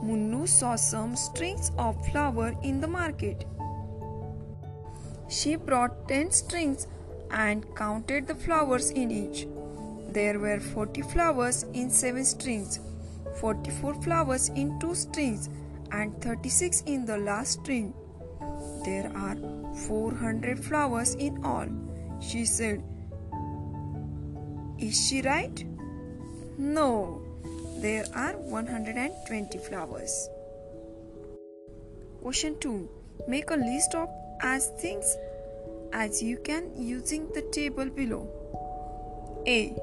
[0.02, 3.44] Munnu saw some strings of flower in the market.
[5.28, 6.86] She brought 10 strings
[7.30, 9.46] and counted the flowers in each.
[10.10, 12.80] There were 40 flowers in 7 strings,
[13.40, 15.48] 44 flowers in 2 strings,
[15.90, 17.94] and 36 in the last string.
[18.84, 19.36] There are
[19.86, 21.68] 400 flowers in all,
[22.20, 22.82] she said.
[24.78, 25.64] Is she right?
[26.62, 27.20] No,
[27.78, 30.28] there are 120 flowers.
[32.22, 32.88] Question 2.
[33.26, 34.08] Make a list of
[34.40, 35.16] as things
[35.92, 38.28] as you can using the table below.
[39.44, 39.74] A.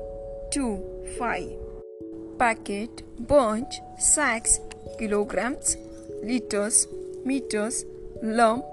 [0.51, 1.15] 2.
[1.19, 1.49] 5.
[2.39, 4.61] Packet, bunch, sacks,
[4.97, 5.75] kilograms,
[6.23, 6.87] liters,
[7.25, 7.83] meters,
[8.23, 8.63] lump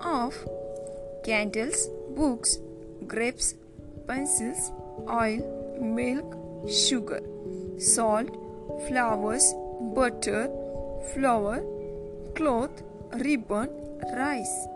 [0.00, 0.34] of
[1.24, 2.58] candles, books,
[3.06, 3.54] grapes,
[4.08, 4.72] pencils,
[5.08, 6.36] oil, milk,
[6.68, 7.22] sugar,
[7.78, 8.30] salt,
[8.88, 9.52] flowers,
[9.94, 10.48] butter,
[11.12, 11.62] flour,
[12.34, 13.68] cloth, ribbon,
[14.16, 14.66] rice.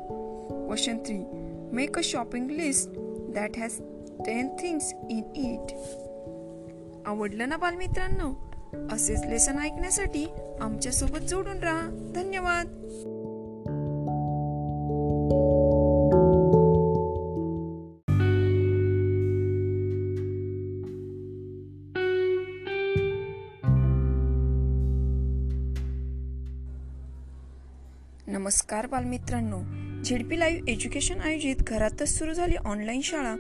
[0.67, 1.27] Question 3.
[1.73, 2.91] Make a shopping list
[3.33, 3.81] that has
[4.25, 5.75] 10 things in it.
[7.07, 8.31] आवडलं ना बालमित्रांनो
[8.95, 10.27] असेच lesson ऐकण्यासाठी
[10.61, 12.67] आमच्यासोबत जोडून राहा धन्यवाद
[28.51, 29.59] नमस्कार बालमित्रांनो.
[30.03, 33.37] झेडपी लाईव्ह एज्युकेशन आयोजित घरातच सुरू झाली ऑनलाईन शाळा.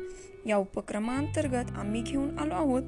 [0.47, 2.83] या उपक्रमाअंतर्गत आम्ही घेऊन आलो आहोत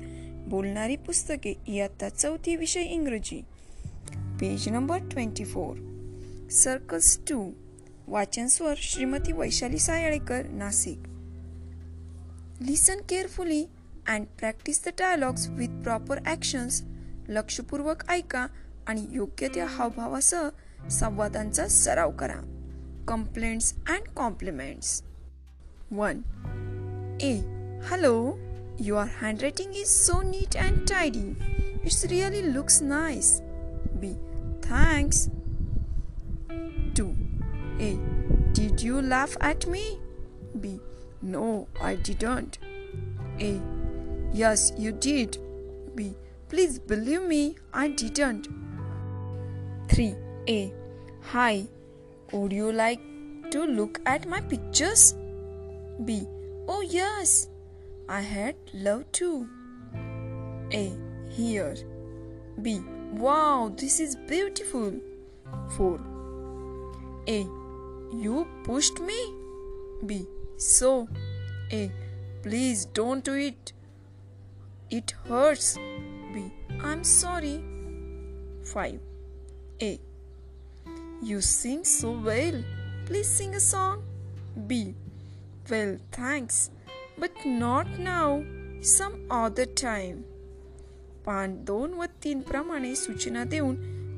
[0.49, 1.55] बोलणारी पुस्तके.
[1.69, 3.43] इयत्ता चौथी विषय इंग्रजी.
[4.41, 5.77] Page number twenty four.
[6.51, 7.53] Circles two.
[8.07, 10.99] वाचन स्वर Shrimati Vaishali Sayalekar Nashik.
[12.63, 13.65] Listen carefully
[14.09, 16.83] and practise the dialogues with proper actions
[17.29, 18.47] लक्षपूर्वक ऐका
[18.87, 20.49] आणि योग्य त्या हावभावासह
[20.91, 22.41] संवादांचा सराव करा.
[23.09, 25.03] Complaints and compliments
[25.93, 26.23] one
[27.23, 27.33] A
[27.91, 28.15] hello
[28.81, 31.25] your handwriting is so neat and tidy
[31.85, 33.41] it's really looks nice
[33.95, 34.13] B
[34.69, 35.27] thanks
[36.99, 37.07] to
[37.81, 37.93] A
[38.57, 39.85] did you laugh at me
[40.57, 40.79] B
[41.25, 42.57] no I didn't
[43.43, 43.53] A
[44.41, 45.37] yes you did
[45.97, 46.09] B
[46.51, 48.47] please believe me I didn't
[49.91, 50.13] three
[50.49, 50.73] A.
[51.21, 51.69] Hi,
[52.33, 53.01] would you like
[53.53, 55.15] to look at my pictures?
[56.05, 56.27] B.
[56.67, 57.49] Oh, yes,
[58.09, 59.49] I had love to.
[60.73, 60.93] A.
[61.31, 61.77] Here.
[62.61, 62.81] B.
[63.13, 64.95] Wow, this is beautiful.
[65.77, 66.01] 4.
[67.29, 67.39] A.
[68.13, 69.35] You pushed me?
[70.05, 70.27] B.
[70.57, 71.09] So.
[71.71, 71.93] A.
[72.43, 73.73] Please don't do it.
[74.91, 75.77] It hurts.
[76.35, 76.53] B.
[76.81, 77.63] I'm sorry.
[78.65, 78.99] 5.
[79.83, 80.01] A.
[81.23, 82.65] You sing so well.
[83.07, 84.03] Please sing a song.
[84.67, 84.95] B.
[85.71, 86.71] Well, thanks,
[87.17, 88.43] but not now.
[88.83, 90.25] Some other time.
[91.27, 93.77] पान दोन व तीन प्रमाणे सूचना देऊन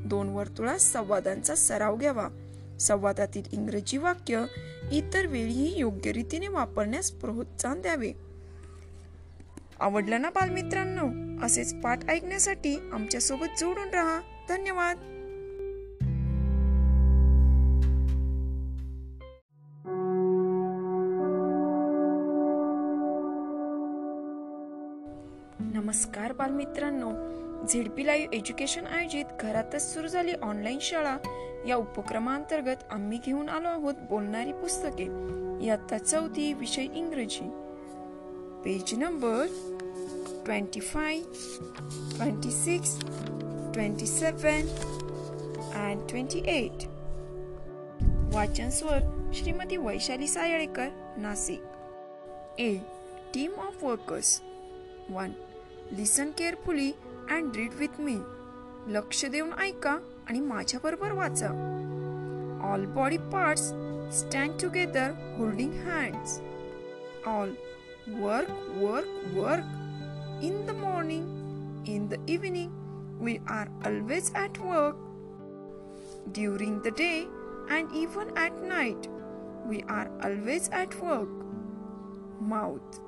[0.08, 2.28] दोन वर्तुळात संवादांचा सराव घ्यावा
[2.80, 4.44] संवादातील इंग्रजी वाक्य
[4.92, 8.12] इतर वेळीही योग्य रीतीने वापरण्यास प्रोत्साहन द्यावे
[9.80, 11.08] आवडलं ना बालमित्रांनो
[11.46, 15.12] असेच पाठ ऐकण्यासाठी आमच्यासोबत जोडून राहा धन्यवाद
[26.44, 31.16] नमस्कार बालमित्रांनो झेडपी लाईव्ह एज्युकेशन आयोजित घरातच सुरू झाली ऑनलाईन शाळा.
[31.66, 35.04] या उपक्रमांतर्गत आम्ही घेऊन आलो आहोत बोलणारी पुस्तके.
[35.64, 37.48] इयत्ता चौथी विषय इंग्रजी.
[38.64, 39.46] Page number
[40.44, 41.20] twenty five
[42.16, 43.00] twenty six
[43.74, 44.68] twenty seven
[45.74, 46.86] and twenty eight
[48.34, 51.62] वाचन स्वर Shrimati Vaishali Sayalekar Nashik.
[52.60, 52.74] A
[53.34, 54.40] team of workers
[55.10, 55.30] one
[55.92, 56.90] listen carefully
[57.30, 58.16] and read with me
[58.94, 61.48] लक्ष देऊन ऐका आणि माझ्याबरोबर वाचा.
[62.72, 63.68] All body parts
[64.18, 66.40] stand together holding hands
[67.26, 67.54] all
[68.08, 68.50] work
[68.82, 75.04] work work in the morning in the evening we are always at work
[76.32, 77.26] during the day
[77.70, 79.08] and even at night
[79.66, 81.28] we are always at work.
[82.40, 83.00] Mouth.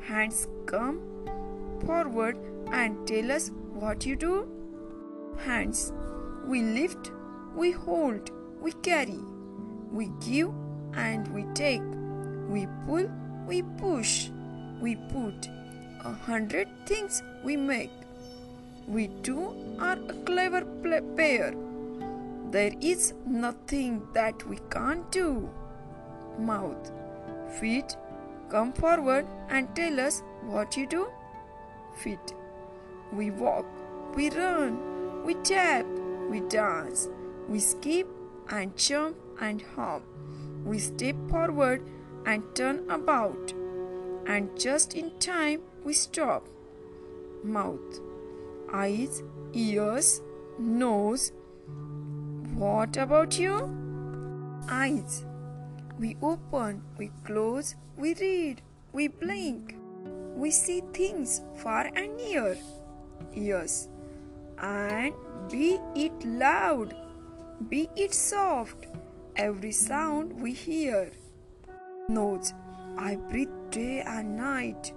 [0.00, 0.98] Hands come
[1.84, 2.38] forward
[2.72, 4.48] and tell us what you do.
[5.44, 5.92] Hands
[6.46, 7.10] we lift
[7.54, 9.20] we hold we carry.
[9.92, 10.50] We give
[10.94, 11.82] and we take.
[12.48, 13.08] We pull
[13.46, 14.30] we push.
[14.80, 15.48] We put
[16.04, 17.90] a hundred things we make.
[18.86, 20.64] We two are a clever
[21.16, 21.54] pair.
[22.50, 25.50] There is nothing that we can't do.
[26.38, 26.92] Mouth,
[27.60, 27.96] feet,
[28.48, 31.08] come forward and tell us what you do.
[31.96, 32.34] Feet,
[33.12, 33.66] we walk,
[34.14, 35.86] we run, we tap,
[36.28, 37.08] we dance,
[37.48, 38.06] we skip
[38.50, 40.02] and jump and hop.
[40.64, 41.82] We step forward
[42.26, 43.52] and turn about,
[44.26, 46.46] and just in time we stop.
[47.44, 48.00] Mouth,
[48.72, 49.22] eyes,
[49.54, 50.20] ears,
[50.58, 51.32] nose,
[52.56, 53.70] what about you?
[54.68, 55.24] Eyes.
[55.98, 58.60] We open, we close, we read,
[58.92, 59.75] we blink.
[60.36, 62.56] We see things far and near.
[63.34, 63.88] Ears.
[64.58, 65.14] And
[65.50, 66.94] be it loud,
[67.68, 68.86] be it soft,
[69.34, 71.10] every sound we hear.
[72.08, 72.52] Nose.
[72.98, 74.92] I breathe day and night.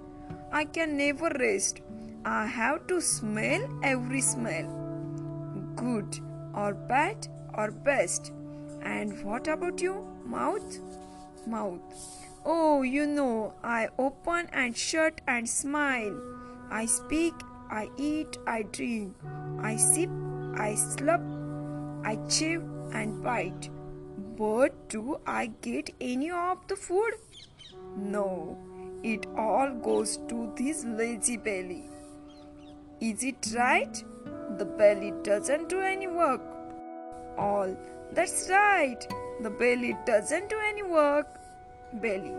[0.52, 1.80] I can never rest.
[2.24, 4.68] I have to smell every smell.
[5.76, 6.18] Good
[6.54, 8.32] or bad or best.
[8.82, 10.06] And what about you?
[10.24, 10.78] Mouth?
[11.46, 12.29] Mouth.
[12.44, 16.20] Oh, you know, I open and shut and smile.
[16.70, 17.34] I speak,
[17.70, 19.14] I eat, I drink.
[19.60, 20.10] I sip,
[20.54, 21.24] I slurp,
[22.04, 22.62] I chew
[22.92, 23.70] and bite.
[24.36, 27.14] But do I get any of the food?
[27.96, 28.56] No,
[29.02, 31.84] it all goes to this lazy belly.
[33.00, 34.04] Is it right?
[34.58, 36.40] The belly doesn't do any work
[37.40, 37.76] all.
[38.12, 39.06] That's right.
[39.40, 41.26] The belly doesn't do any work.
[41.94, 42.34] Belly.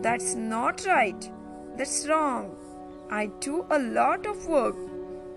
[0.00, 1.30] That's not right.
[1.76, 2.56] That's wrong.
[3.10, 4.76] I do a lot of work,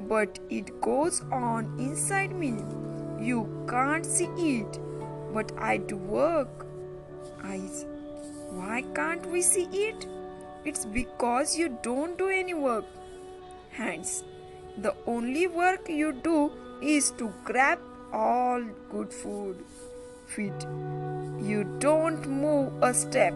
[0.07, 2.55] but it goes on inside me.
[3.19, 4.29] You can't see
[4.59, 4.79] it,
[5.33, 6.65] but I do work.
[7.43, 7.85] Eyes.
[8.49, 10.05] Why can't we see it?
[10.65, 12.85] It's because you don't do any work.
[13.71, 14.23] Hands.
[14.77, 17.79] The only work you do is to grab
[18.11, 19.63] all good food.
[20.25, 20.67] Feet.
[21.47, 23.33] You don't move a step.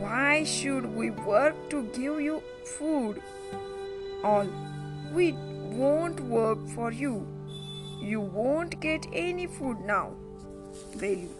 [0.00, 3.22] Why should we work to give you food?
[4.22, 4.48] All.
[5.14, 5.32] We
[5.78, 7.26] won't work for you.
[8.02, 10.10] You won't get any food now.
[10.96, 11.30] Belly.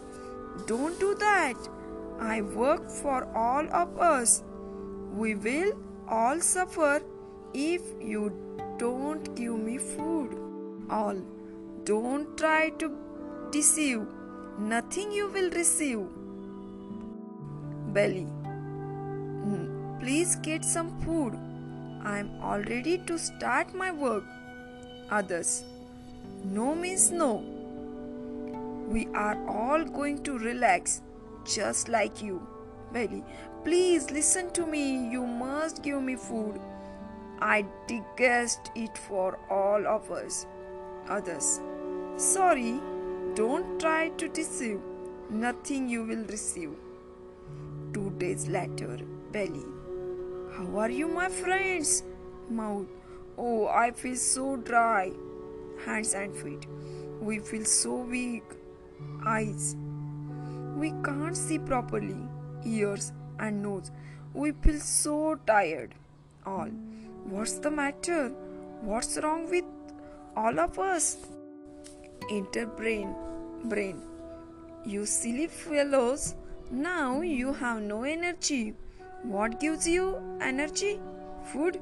[0.66, 1.68] Don't do that.
[2.18, 4.42] I work for all of us.
[5.14, 5.72] We will
[6.08, 7.02] all suffer
[7.52, 8.22] if you
[8.78, 10.38] don't give me food.
[10.90, 11.20] All.
[11.84, 12.90] Don't try to
[13.50, 14.06] deceive.
[14.58, 16.00] Nothing you will receive.
[17.98, 18.24] Belly.
[18.24, 19.66] "Hmm,
[20.00, 21.36] Please get some food.
[22.12, 24.24] I am all ready to start my work.
[25.20, 25.52] Others.
[26.58, 27.30] No means no.
[28.96, 31.00] We are all going to relax
[31.44, 32.40] just like you.
[32.92, 33.22] Belly.
[33.64, 34.84] Please listen to me.
[35.16, 36.60] You must give me food.
[37.40, 40.46] I digest it for all of us.
[41.08, 41.60] Others.
[42.16, 42.80] Sorry,
[43.38, 44.80] don't try to deceive.
[45.30, 46.70] Nothing you will receive.
[47.94, 48.98] Two days later,
[49.30, 49.66] Belly.
[50.54, 52.02] How are you, my friends?
[52.50, 52.88] Mouth.
[53.36, 55.12] Oh, I feel so dry.
[55.84, 56.66] Hands and feet.
[57.20, 58.42] We feel so weak.
[59.24, 59.76] Eyes.
[60.74, 62.18] We can't see properly.
[62.64, 63.92] Ears and nose.
[64.34, 65.94] We feel so tired.
[66.44, 66.74] All.
[67.36, 68.30] What's the matter?
[68.80, 69.64] What's wrong with
[70.36, 71.18] all of us?
[72.32, 73.14] Enter brain.
[73.64, 74.02] Brain.
[74.84, 76.34] You silly fellows.
[76.70, 78.74] Now you have no energy.
[79.22, 81.00] What gives you energy?
[81.52, 81.80] Food.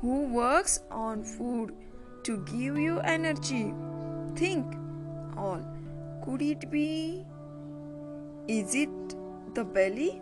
[0.00, 1.74] who works on food
[2.22, 3.72] to give you energy.
[4.34, 4.76] Think
[5.36, 5.62] all.
[6.24, 7.24] Could it be?
[8.48, 9.16] Is it
[9.54, 10.20] the belly?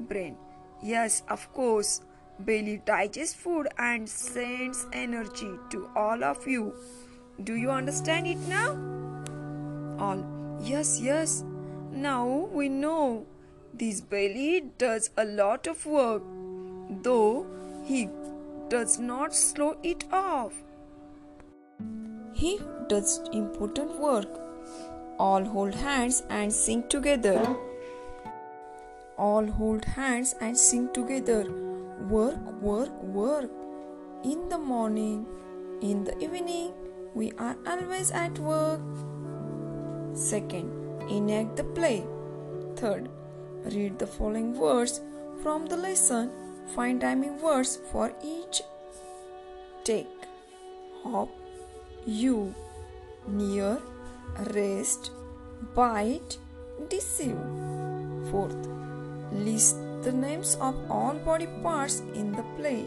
[0.00, 0.36] Brain.
[0.82, 2.00] Yes, of course.
[2.40, 6.74] Belly digests food and sends energy to all of you.
[7.44, 9.03] Do you understand it now?
[9.98, 10.24] All.
[10.60, 11.44] Yes, yes.
[11.92, 13.26] Now we know
[13.72, 16.22] this belly does a lot of work,
[17.02, 17.46] though
[17.84, 18.08] he
[18.68, 20.52] does not slow it off.
[22.32, 24.28] He does important work.
[25.18, 27.56] All hold hands and sing together.
[29.16, 31.44] All hold hands and sing together.
[32.08, 33.50] Work, work, work.
[34.24, 35.26] In the morning,
[35.80, 36.72] in the evening,
[37.14, 38.80] we are always at work.
[40.14, 40.70] Second,
[41.10, 42.04] enact the play.
[42.76, 43.08] Third,
[43.72, 45.00] read the following words
[45.42, 46.30] from the lesson.
[46.74, 48.62] Find timing words for each.
[49.84, 50.06] Take,
[51.02, 51.28] hop,
[52.06, 52.54] you,
[53.26, 53.78] near,
[54.54, 55.10] rest,
[55.74, 56.38] bite,
[56.88, 57.36] deceive.
[58.30, 58.68] Fourth,
[59.32, 62.84] list the names of all body parts in the play.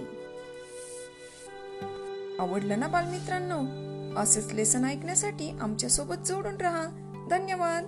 [2.40, 3.60] आवडलं ना बालमित्रांनो
[4.22, 6.88] असेच lesson ऐकण्यासाठी आमच्यासोबत जोडून राहा
[7.32, 7.84] धन्यवाद.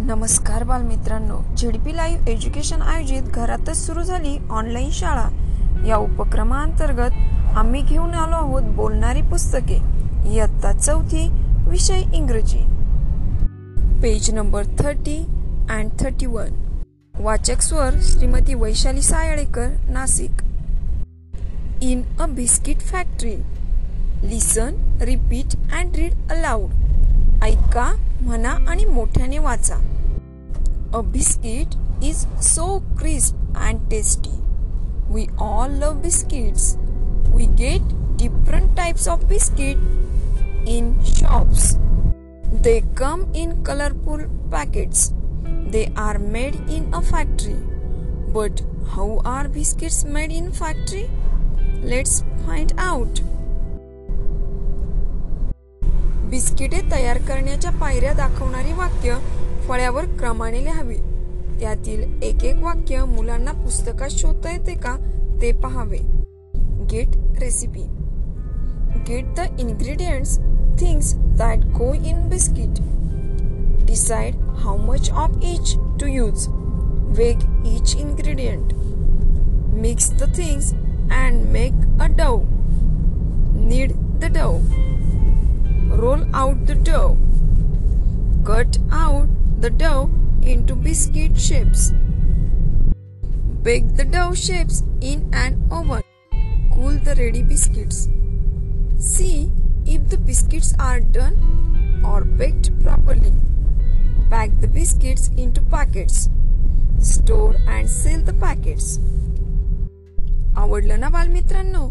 [0.00, 1.54] नमस्कार बालमित्रांनो.
[1.56, 5.28] झेडपी लाईव्ह एज्युकेशन आयोजित घरातच सुरू झाली ऑनलाईन शाळा.
[5.86, 7.10] या उपक्रमाअंतर्गत
[7.56, 9.78] आम्ही घेऊन आलो आहोत बोलणारी पुस्तके.
[10.30, 11.28] इयत्ता चौथी
[11.68, 12.79] विषय इंग्रजी.
[14.02, 15.16] Page number thirty
[15.70, 16.52] and thirty one.
[17.16, 20.40] वाचक स्वर Shrimati Vaishali Sayalekar Nashik.
[21.82, 23.34] In a biscuit factory.
[24.28, 26.70] Listen repeat and read aloud.
[27.44, 27.86] ऐका
[28.22, 29.74] म्हणा आणि मोठ्याने वाचा.
[30.94, 34.36] A biscuit is so crisp and tasty.
[35.12, 36.74] We all love biscuits.
[37.34, 41.74] We get different types of biscuit in shops.
[42.52, 44.20] They come in colorful
[44.50, 45.12] packets
[45.70, 47.54] they are made in a factory
[48.34, 51.08] but how are biscuits made in factory
[51.84, 53.20] let's find out
[56.30, 59.14] बिस्किटे तयार करण्याच्या पायऱ्या दाखवणारी वाक्य
[59.68, 60.96] फळ्यावर क्रमाने लिहावी
[61.60, 64.96] त्यातील एक एक वाक्य मुलांना पुस्तकात शोधता येते का
[65.42, 65.98] ते पहावे
[66.92, 67.82] get recipe
[69.08, 70.38] get the ingredients
[70.80, 72.80] things that go in biscuit.
[73.84, 76.48] Decide how much of each to use.
[77.18, 78.72] Weigh each ingredient.
[79.72, 80.72] Mix the things
[81.10, 82.46] and make a dough.
[83.54, 84.62] Knead the dough.
[86.02, 87.16] Roll out the dough.
[88.44, 89.28] Cut out
[89.60, 90.10] the dough
[90.42, 91.92] into biscuit shapes.
[93.62, 96.02] Bake the dough shapes in an oven.
[96.74, 98.08] Cool the ready biscuits.
[98.98, 99.50] See
[99.86, 103.32] if the biscuits are done or baked properly.
[104.30, 106.28] Pack the biscuits into packets.
[106.98, 108.98] Store and sell the packets.
[110.56, 111.88] आवडलं ना बालमित्रांनो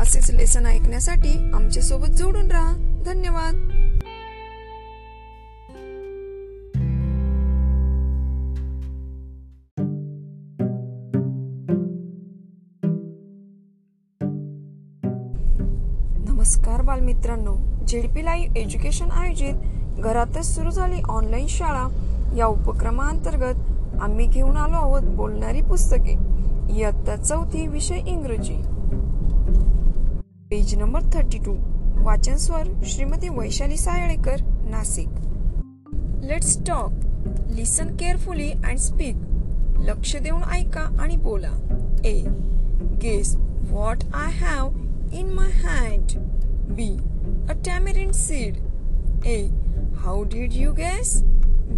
[0.00, 2.74] असेच lesson ऐकण्यासाठी आमच्यासोबत जोडून राहा
[3.06, 3.54] धन्यवाद
[16.70, 17.54] नमस्कार बालमित्रांनो.
[17.86, 19.54] झेडपी लाईव्ह एज्युकेशन आयोजित
[19.98, 21.86] घरातच सुरू झाली ऑनलाईन शाळा.
[22.36, 26.12] या उपक्रमाअंतर्गत आम्ही घेऊन आलो आहोत बोलणारी पुस्तके.
[26.70, 28.54] इयत्ता चौथी विषय इंग्रजी.
[30.50, 31.56] पेज नंबर थर्टी टू
[32.04, 34.36] वाचन स्वर Shrimati Vaishali Sayalekar
[34.70, 35.08] Nashik.
[36.24, 36.92] Let's talk
[37.50, 39.16] listen carefully and speak
[39.78, 41.52] लक्ष देऊन ऐका आणि बोला.
[42.04, 42.22] A
[43.02, 44.68] guess what I have
[45.10, 46.29] in my hand.
[46.74, 46.98] B.
[47.48, 48.60] A tamarind seed.
[49.24, 49.50] A.
[50.02, 51.22] How did you guess?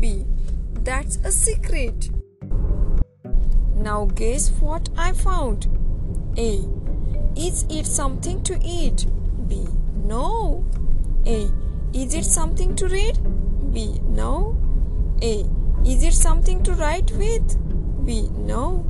[0.01, 0.24] B.
[0.84, 2.11] That's a secret.
[3.76, 5.66] Now guess what I found.
[6.36, 6.64] A.
[7.36, 9.07] Is it something to eat?
[9.49, 9.66] B.
[10.05, 10.64] No.
[11.26, 11.49] A.
[11.93, 13.18] Is it something to read?
[13.72, 13.99] B.
[14.09, 14.57] No.
[15.22, 15.45] A.
[15.86, 17.57] Is it something to write with?
[18.05, 18.28] B.
[18.36, 18.84] No.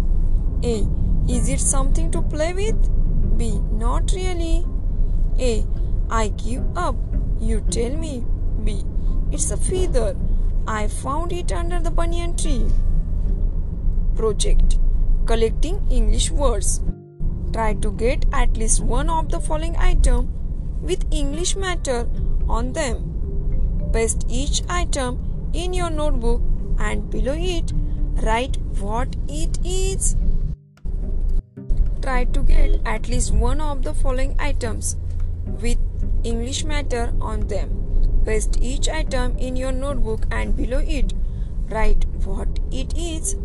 [0.65, 0.87] A.
[1.29, 3.39] Is it something to play with?
[3.39, 3.61] B.
[3.73, 4.67] Not really.
[5.39, 5.65] A.
[6.17, 6.95] I give up.
[7.41, 8.23] You tell me.
[8.65, 8.85] B.
[9.31, 10.15] It's a feather.
[10.67, 12.67] I found it under the banyan tree.
[14.15, 14.77] Project
[15.25, 16.83] Collecting English Words.
[17.55, 20.29] Try to get at least one of the following item
[20.83, 22.07] with English matter
[22.47, 23.91] on them.
[23.95, 26.43] Paste each item in your notebook
[26.79, 27.73] and below it
[28.23, 30.15] write what it is.
[32.03, 34.97] Try to get at least one of the following items
[35.61, 35.79] with
[36.25, 38.23] English matter on them.
[38.25, 41.13] Paste each item in your notebook and below it
[41.73, 43.37] write what it is.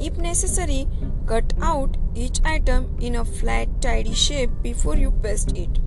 [0.00, 0.88] If necessary,
[1.26, 5.78] cut out each item in a flat, tidy shape before you paste it.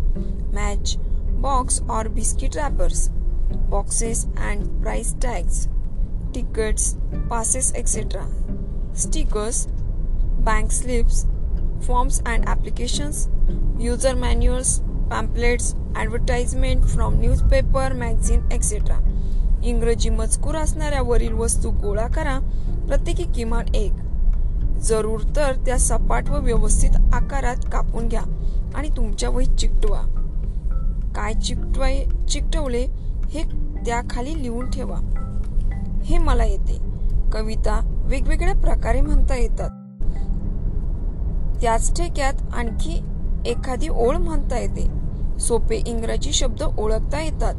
[0.52, 0.98] Match
[1.42, 3.10] box or biscuit wrappers,
[3.70, 5.68] boxes and price tags,
[6.34, 6.98] tickets,
[7.30, 8.28] passes, etc.
[8.94, 9.68] Stickers,
[10.40, 11.28] bank slips,
[11.82, 13.30] forms and applications,
[13.78, 18.96] user manuals, pamphlets advertisement from newspaper magazine etcetera
[19.64, 22.40] इंग्रजी मजकूर असणाऱ्या वरील वस्तू गोळा करा.
[22.88, 23.94] प्रत्येकी किमान एक.
[24.82, 28.22] जरूर तर त्या सपाट व व्यवस्थित आकारात कापून घ्या
[28.76, 30.02] आणि तुमच्या वहीत चिकटवा.
[31.16, 32.86] काय चिकटवाय चिकटवले
[33.30, 33.44] हे
[33.86, 34.98] त्याखाली लिहून ठेवा.
[36.04, 36.78] हे मला येते.
[37.34, 39.70] कविता वेगवेगळ्या प्रकारे म्हणता येतात.
[41.62, 43.02] त्याच ठेक्यात आणखी
[43.48, 44.88] एखादी ओळ म्हणता येते.
[45.40, 47.54] सोपे इंग्रजी शब्द ओळखता येतात.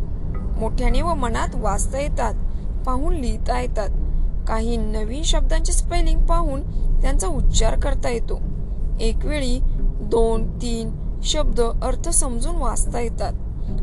[0.59, 2.35] मोठ्याने व मनात वाचता येतात.
[2.87, 3.89] पाहून लिहिता येतात.
[4.49, 6.63] काही नवीन शब्दांचे स्पेलिंग पाहून
[7.01, 8.41] त्यांचा उच्चार करता येतो.
[9.01, 9.61] एक वेळी
[10.01, 10.91] दोन तीन
[11.23, 13.33] शब्द अर्थ समजून वाचता येतात.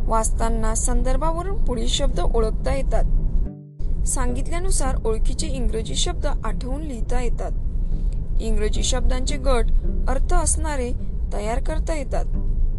[0.07, 3.03] वाचताना संदर्भावरून पुढील शब्द ओळखता येतात.
[4.07, 7.51] सांगितल्यानुसार ओळखीचे इंग्रजी शब्द आठवून लिहिता येतात.
[8.41, 9.65] इंग्रजी शब्दांचे गट
[10.09, 12.25] अर्थ असणारे तयार करता येतात.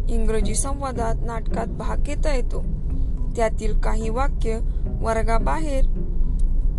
[0.09, 2.63] इंग्रजी संवादात नाटकात भाग घेता येतो.
[3.35, 4.59] त्यातील काही वाक्य
[5.01, 5.85] वर्गाबाहेर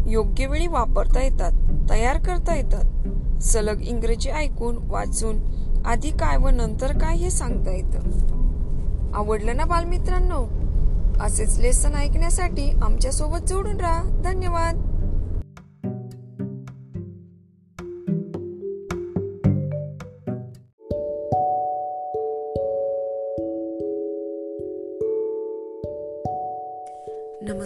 [0.09, 1.53] योग्य वेळी वापरता येतात
[1.91, 2.85] तयार करता येतात.
[3.43, 5.37] सलग इंग्रजी ऐकून वाचून
[5.87, 7.99] आधी काय व नंतर काय हे सांगता येतं.
[9.15, 10.47] आवडलं ना बालमित्रांनो?
[11.21, 14.03] असेच लेसन ऐकण्यासाठी आमच्यासोबत जोडून राहा.
[14.25, 14.88] धन्यवाद.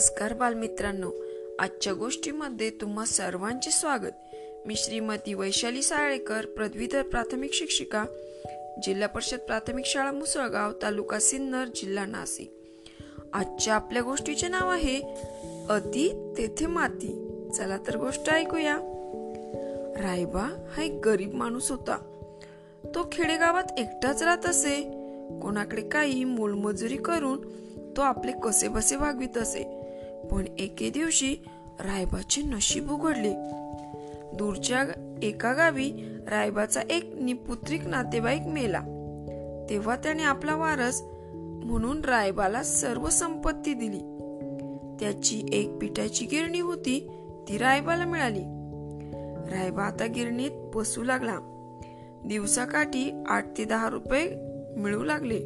[0.02, 1.10] नमस्कार बालमित्रांनो.
[1.58, 4.34] आजच्या गोष्टीमध्ये तुम्हा सर्वांचे स्वागत.
[4.66, 8.04] मी श्रीमती वैशाली साळेकर पदवीधर प्राथमिक शिक्षिका
[8.82, 12.52] जिल्हा परिषद प्राथमिक शाळा मुसळगाव तालुका सिन्नर जिल्हा नाशिक.
[13.32, 15.00] आजच्या आपल्या गोष्टीचे नाव आहे
[15.68, 17.28] अति तेथे माती.
[17.56, 18.76] चला तर गोष्ट ऐकूया.
[19.96, 21.96] रायबा हा एक गरीब माणूस होता.
[22.84, 24.82] तो खेडेगावात एकटाच राहत असे.
[25.42, 27.62] कोणाकडे काही मोलमजुरी करून
[27.96, 29.81] तो आपले कसे बसे वागवित असे.
[30.32, 31.36] पण एके दिवशी
[31.80, 33.32] रायबाचे नशीब उघडले.
[34.36, 34.84] दूरच्या
[35.22, 35.92] एका गावी
[36.28, 38.80] रायबाचा एक निपुत्रिक नातेवाईक मेला.
[39.70, 41.02] तेव्हा त्याने आपला वारस
[41.64, 43.98] म्हणून रायबाला सर्व संपत्ती दिली.
[45.00, 47.10] त्याची एक पिठाची गिरणी होती
[47.48, 48.42] ती रायबाला मिळाली.
[49.54, 51.38] रायबा आता गिरणीत बसू लागला.
[52.24, 54.34] दिवसाकाठी आठ ते दहा रुपये
[54.76, 55.40] मिळू लागले.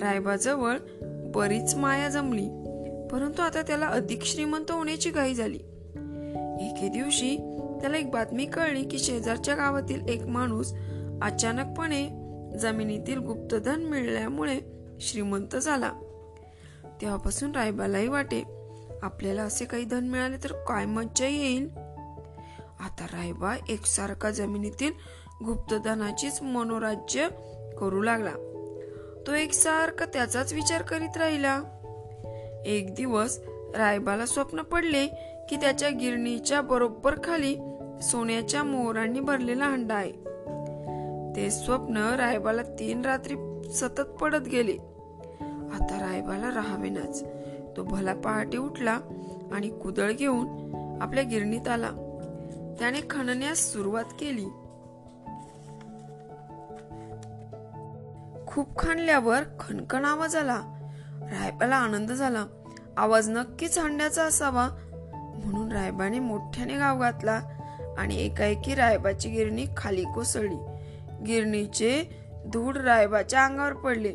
[0.00, 0.76] रायबाजवळ
[1.34, 2.57] बरीच माया जमली.
[3.12, 5.58] परंतु आता त्याला अधिक श्रीमंत होण्याची घाई झाली.
[6.60, 7.36] एके दिवशी
[7.80, 10.72] त्याला एक बातमी कळली की शेजारच्या गावातील एक माणूस
[11.22, 12.08] अचानकपणे
[12.58, 14.60] जमिनीतील गुप्तधन मिळाल्यामुळे
[15.00, 15.92] श्रीमंत झाला.
[17.00, 18.42] तेव्हापासून रायबालाही वाटे
[19.02, 21.68] आपल्याला असे काही धन मिळाले तर काय मज्जा येईल?
[22.80, 24.92] आता रायबा एकसारखा जमिनीतील
[25.44, 27.28] गुप्तधनाचीच मनोराज्य
[27.80, 28.30] करू लागला.
[29.26, 31.62] तो एकसारखा त्याचाच विचार करीत राहिला.
[32.66, 33.40] एक दिवस
[33.76, 35.06] रायबाला स्वप्न पडले
[35.48, 37.56] की त्याच्या गिरणीच्या बरोबर खाली
[38.02, 40.12] सोन्याच्या मोहरांनी भरलेला हंडा आहे.
[41.36, 43.36] ते स्वप्न रायबाला तीन रात्री
[43.74, 44.72] सतत पडत गेले.
[45.74, 47.24] आता रायबाला राहावेनाच.
[47.76, 49.00] तो भला पहाटे उठला
[49.52, 50.46] आणि कुदळ घेऊन
[51.00, 51.90] आपल्या गिरणीत आला.
[52.78, 54.44] त्याने खणण्यास सुरुवात केली.
[58.46, 60.77] खूप खणल्यावर खणखण आवाज आला.
[61.32, 62.44] रायबाला आनंद झाला.
[62.96, 64.68] आवाज नक्कीच हंड्याचा असावा
[65.44, 67.40] म्हणून रायबाने मोठ्याने गाव घातला
[67.98, 70.56] आणि एकाएकी रायबाची गिरणी खाली कोसळली.
[71.26, 72.04] गिरणीचे
[72.46, 74.14] धूळ रायबाच्या अंगावर पडले.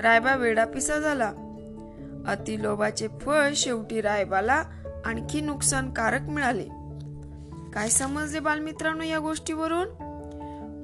[0.00, 1.32] रायबा वेडापिसा झाला.
[2.26, 4.62] अतिलोभाचे फळ शेवटी रायबाला
[5.04, 6.68] आणखी नुकसानकारक मिळाले.
[7.70, 9.88] काय समजले बालमित्रांनो या गोष्टीवरून?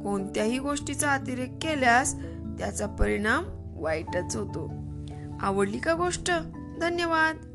[0.02, 2.14] कोणत्याही गोष्टीचा अतिरेक केल्यास
[2.58, 3.44] त्याचा परिणाम
[3.76, 4.87] वाईटच होतो.
[5.42, 6.30] आवडली का गोष्ट?
[6.80, 7.47] धन्यवाद.